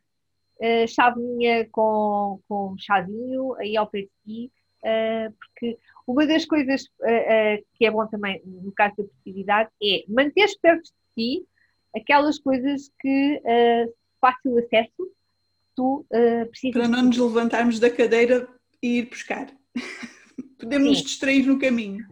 [0.61, 4.51] uh, chavinha com, com chazinho aí ao pé de ti,
[4.83, 5.77] uh, porque
[6.11, 10.83] uma das coisas uh, que é bom também no caso da produtividade é manter perto
[10.83, 11.47] de ti
[11.95, 13.41] aquelas coisas que
[14.21, 15.11] fácil acesso
[15.75, 16.05] tu
[16.49, 16.81] precisas.
[16.81, 18.47] Para não nos levantarmos da cadeira
[18.81, 19.47] e ir buscar.
[20.59, 20.93] Podemos Sim.
[20.93, 22.05] nos distrair no caminho.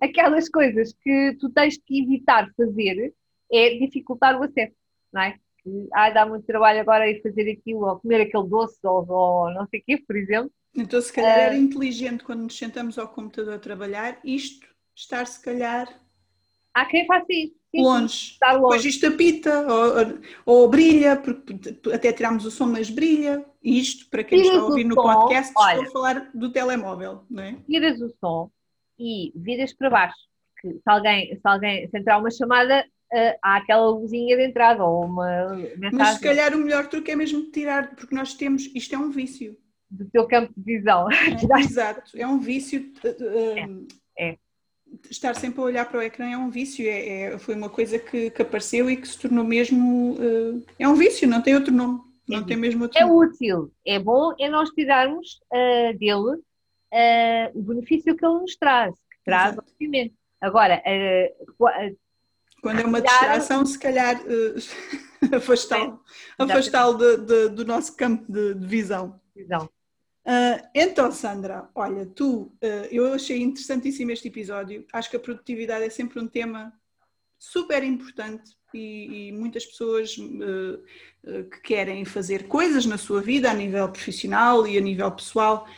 [0.00, 3.12] Aquelas coisas que tu tens que evitar fazer
[3.50, 4.76] é dificultar o acesso,
[5.12, 5.38] não é?
[5.66, 9.52] que ah, dá muito trabalho agora ir fazer aquilo, ou comer aquele doce, ou, ou
[9.52, 10.52] não sei o quê, por exemplo.
[10.76, 15.42] Então, se calhar era inteligente quando nos sentamos ao computador a trabalhar, isto, estar se
[15.42, 15.88] calhar.
[16.74, 17.54] Há quem faça isso.
[17.74, 18.32] Longe.
[18.32, 18.62] Estar longe.
[18.62, 21.54] Depois isto apita, ou, ou, brilha, porque
[21.92, 23.44] até tiramos o som, mas brilha.
[23.62, 27.24] Isto, para quem está a ouvir no som, podcast, olha, estou a falar do telemóvel,
[27.30, 27.56] não é?
[27.66, 28.50] Tiras o som
[28.98, 30.16] e viras para baixo.
[30.54, 34.84] Porque se alguém, se alguém se entrar uma chamada, uh, há aquela luzinha de entrada
[34.84, 35.90] ou uma mensagem.
[35.92, 39.10] Mas se calhar o melhor truque é mesmo tirar, porque nós temos, isto é um
[39.10, 39.56] vício.
[39.88, 41.08] Do teu campo de visão.
[41.10, 42.92] É, exato, é um vício.
[43.04, 43.86] Uh,
[44.18, 44.38] é, é.
[45.10, 47.98] Estar sempre a olhar para o ecrã é um vício, é, é foi uma coisa
[47.98, 50.14] que, que, apareceu e que se tornou mesmo.
[50.14, 52.00] Uh, é um vício, não tem outro nome.
[52.28, 53.28] Não tem mesmo outro é nome.
[53.28, 58.94] útil, é bom, é nós tirarmos uh, dele uh, o benefício que ele nos traz,
[58.94, 59.68] que traz, Exato.
[59.70, 60.14] obviamente.
[60.40, 60.82] Agora,
[62.60, 64.20] quando é uma distração, se calhar
[65.34, 66.00] afastá-lo
[66.38, 69.20] afastá do nosso campo de, de visão.
[69.34, 69.68] visão.
[70.26, 74.84] Uh, então, Sandra, olha, tu, uh, eu achei interessantíssimo este episódio.
[74.92, 76.72] Acho que a produtividade é sempre um tema
[77.38, 83.54] super importante e, e muitas pessoas uh, que querem fazer coisas na sua vida a
[83.54, 85.68] nível profissional e a nível pessoal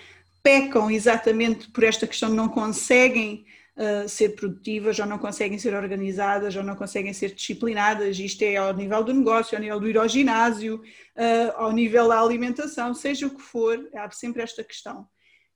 [0.42, 3.44] pecam exatamente por esta questão não conseguem
[3.78, 8.18] uh, ser produtivas, já não conseguem ser organizadas, já não conseguem ser disciplinadas.
[8.18, 12.08] Isto é ao nível do negócio, ao nível do ir ao ginásio, uh, ao nível
[12.08, 15.06] da alimentação, seja o que for, há sempre esta questão.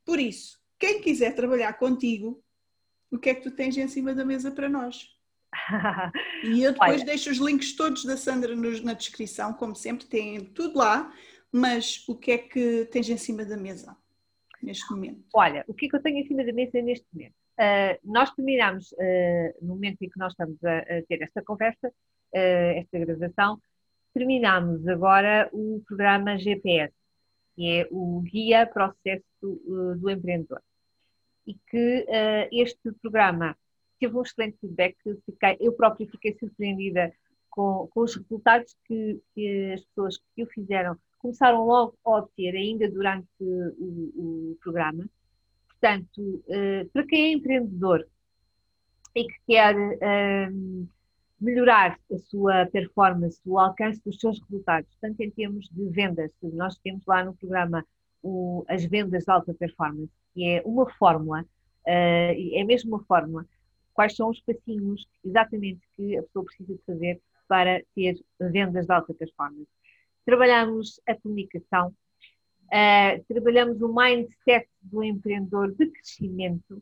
[0.05, 2.43] Por isso, quem quiser trabalhar contigo,
[3.11, 5.09] o que é que tu tens em cima da mesa para nós?
[6.45, 7.05] e eu depois Olha.
[7.05, 11.13] deixo os links todos da Sandra nos, na descrição, como sempre, tem tudo lá,
[11.51, 13.95] mas o que é que tens em cima da mesa
[14.63, 15.23] neste momento?
[15.35, 17.42] Olha, o que é que eu tenho em cima da mesa neste momento?
[17.59, 21.89] Uh, nós terminamos, uh, no momento em que nós estamos a, a ter esta conversa,
[21.89, 23.61] uh, esta gravação,
[24.15, 26.95] terminamos agora o programa GPS,
[27.55, 30.63] que é o Guia Processo do Empreendedor.
[31.47, 32.07] E que
[32.53, 33.57] este programa
[33.99, 34.97] teve um excelente feedback,
[35.27, 37.13] fiquei, eu própria fiquei surpreendida
[37.51, 42.55] com, com os resultados que, que, as pessoas que o fizeram começaram logo a obter,
[42.55, 45.09] ainda durante o, o programa
[45.83, 48.07] Portanto, eh, para quem é empreendedor
[49.17, 50.87] e que quer ehm,
[51.41, 56.79] melhorar a sua performance, o alcance dos seus resultados, tanto em termos de vendas, nós
[56.79, 57.85] temos lá no programa
[58.23, 61.45] o, as vendas de alta performance, que é uma fórmula
[61.85, 63.45] é a mesma forma.
[63.93, 68.93] Quais são os passinhos exatamente que a pessoa precisa de fazer para ter vendas de
[68.93, 69.67] alta performance?
[70.25, 71.93] Trabalhamos a comunicação,
[72.73, 76.77] uh, trabalhamos o mindset do empreendedor de crescimento,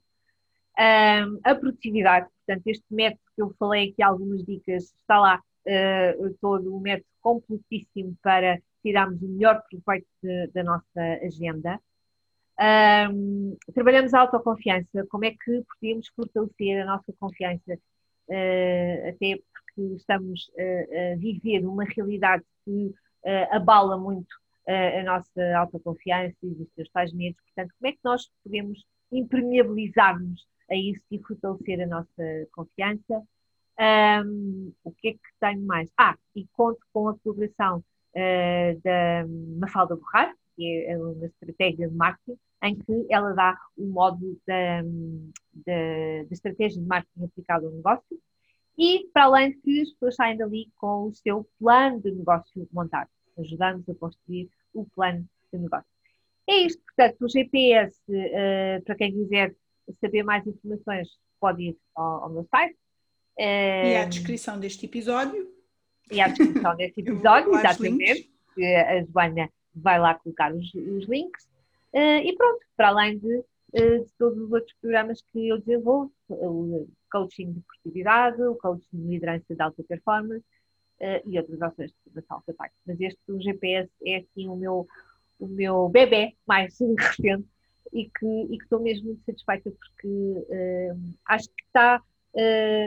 [0.78, 6.34] uh, a produtividade, portanto, este método que eu falei aqui, algumas dicas, está lá uh,
[6.40, 11.80] todo o método completíssimo para tirarmos o melhor proveito de, da nossa agenda.
[13.12, 19.94] Um, trabalhamos a autoconfiança, como é que podemos fortalecer a nossa confiança, uh, até porque
[19.96, 26.90] estamos uh, a viver uma realidade que uh, abala muito a nossa autoconfiança, existem os
[26.90, 32.48] tais medos, portanto, como é que nós podemos impermeabilizar-nos a isso e fortalecer a nossa
[32.52, 33.22] confiança?
[34.24, 35.90] Um, o que é que tenho mais?
[35.98, 37.82] Ah, e conto com a colaboração
[38.82, 39.26] da
[39.58, 44.82] Mafalda Borrar, que é uma estratégia de marketing, em que ela dá o modo da,
[44.82, 48.20] da, da estratégia de marketing aplicado ao negócio
[48.76, 52.68] e, para além de que as pessoas saem dali com o seu plano de negócio
[52.72, 53.08] montado,
[53.38, 55.86] ajudando-nos a construir o plano de negócio.
[56.48, 59.54] É isto, portanto, o GPS, eh, para quem quiser
[60.00, 61.08] saber mais informações,
[61.38, 62.76] pode ir ao, ao meu site.
[63.38, 65.48] E à descrição deste episódio.
[66.10, 68.30] E à descrição deste episódio, exatamente.
[68.58, 71.44] A Joana vai lá colocar os, os links.
[71.94, 76.88] Uh, e pronto, para além de, de, todos os outros programas que eu desenvolvo, o
[77.10, 80.44] coaching de produtividade, o coaching de liderança de alta performance
[81.00, 82.54] uh, e outras ações de formação que
[82.86, 84.86] Mas este o GPS é assim o meu,
[85.38, 87.46] o meu bebê mais recente
[87.92, 90.46] e que, e que estou mesmo muito satisfeita porque
[91.26, 92.00] acho que está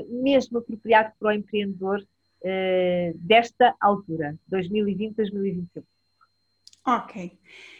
[0.07, 2.01] mesmo apropriado para o empreendedor
[3.16, 5.84] desta altura, 2020-2021.
[6.86, 7.38] Ok.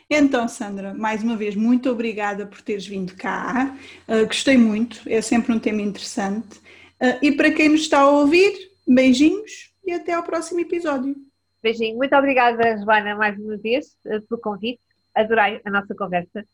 [0.10, 3.76] Então, Sandra, mais uma vez, muito obrigada por teres vindo cá.
[4.08, 6.58] Uh, gostei muito, é sempre um tema interessante.
[7.02, 11.16] Uh, e para quem nos está a ouvir, beijinhos e até ao próximo episódio.
[11.62, 11.98] Beijinho.
[11.98, 14.82] Muito obrigada, Joana, mais uma vez, uh, pelo convite.
[15.16, 16.46] Adorei a nossa conversa.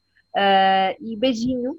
[1.00, 1.78] e beijinho,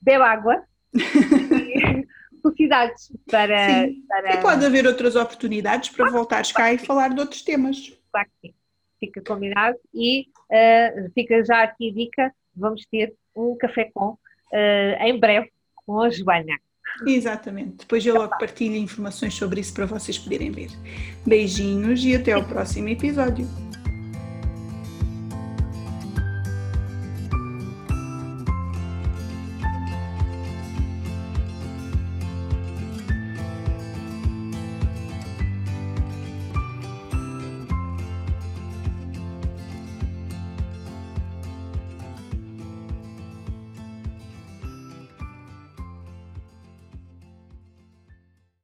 [0.00, 0.62] bebe água.
[2.42, 4.34] felicidades para, para.
[4.34, 7.92] E pode haver outras oportunidades para voltares cá e falar de outros temas.
[8.10, 8.54] Claro que sim
[9.00, 14.16] fica combinado e uh, fica já aqui a dica, vamos ter um café com uh,
[15.00, 16.54] em breve com a Joana.
[17.06, 20.70] Exatamente, depois eu logo partilho informações sobre isso para vocês poderem ver.
[21.26, 23.48] Beijinhos e até ao próximo episódio.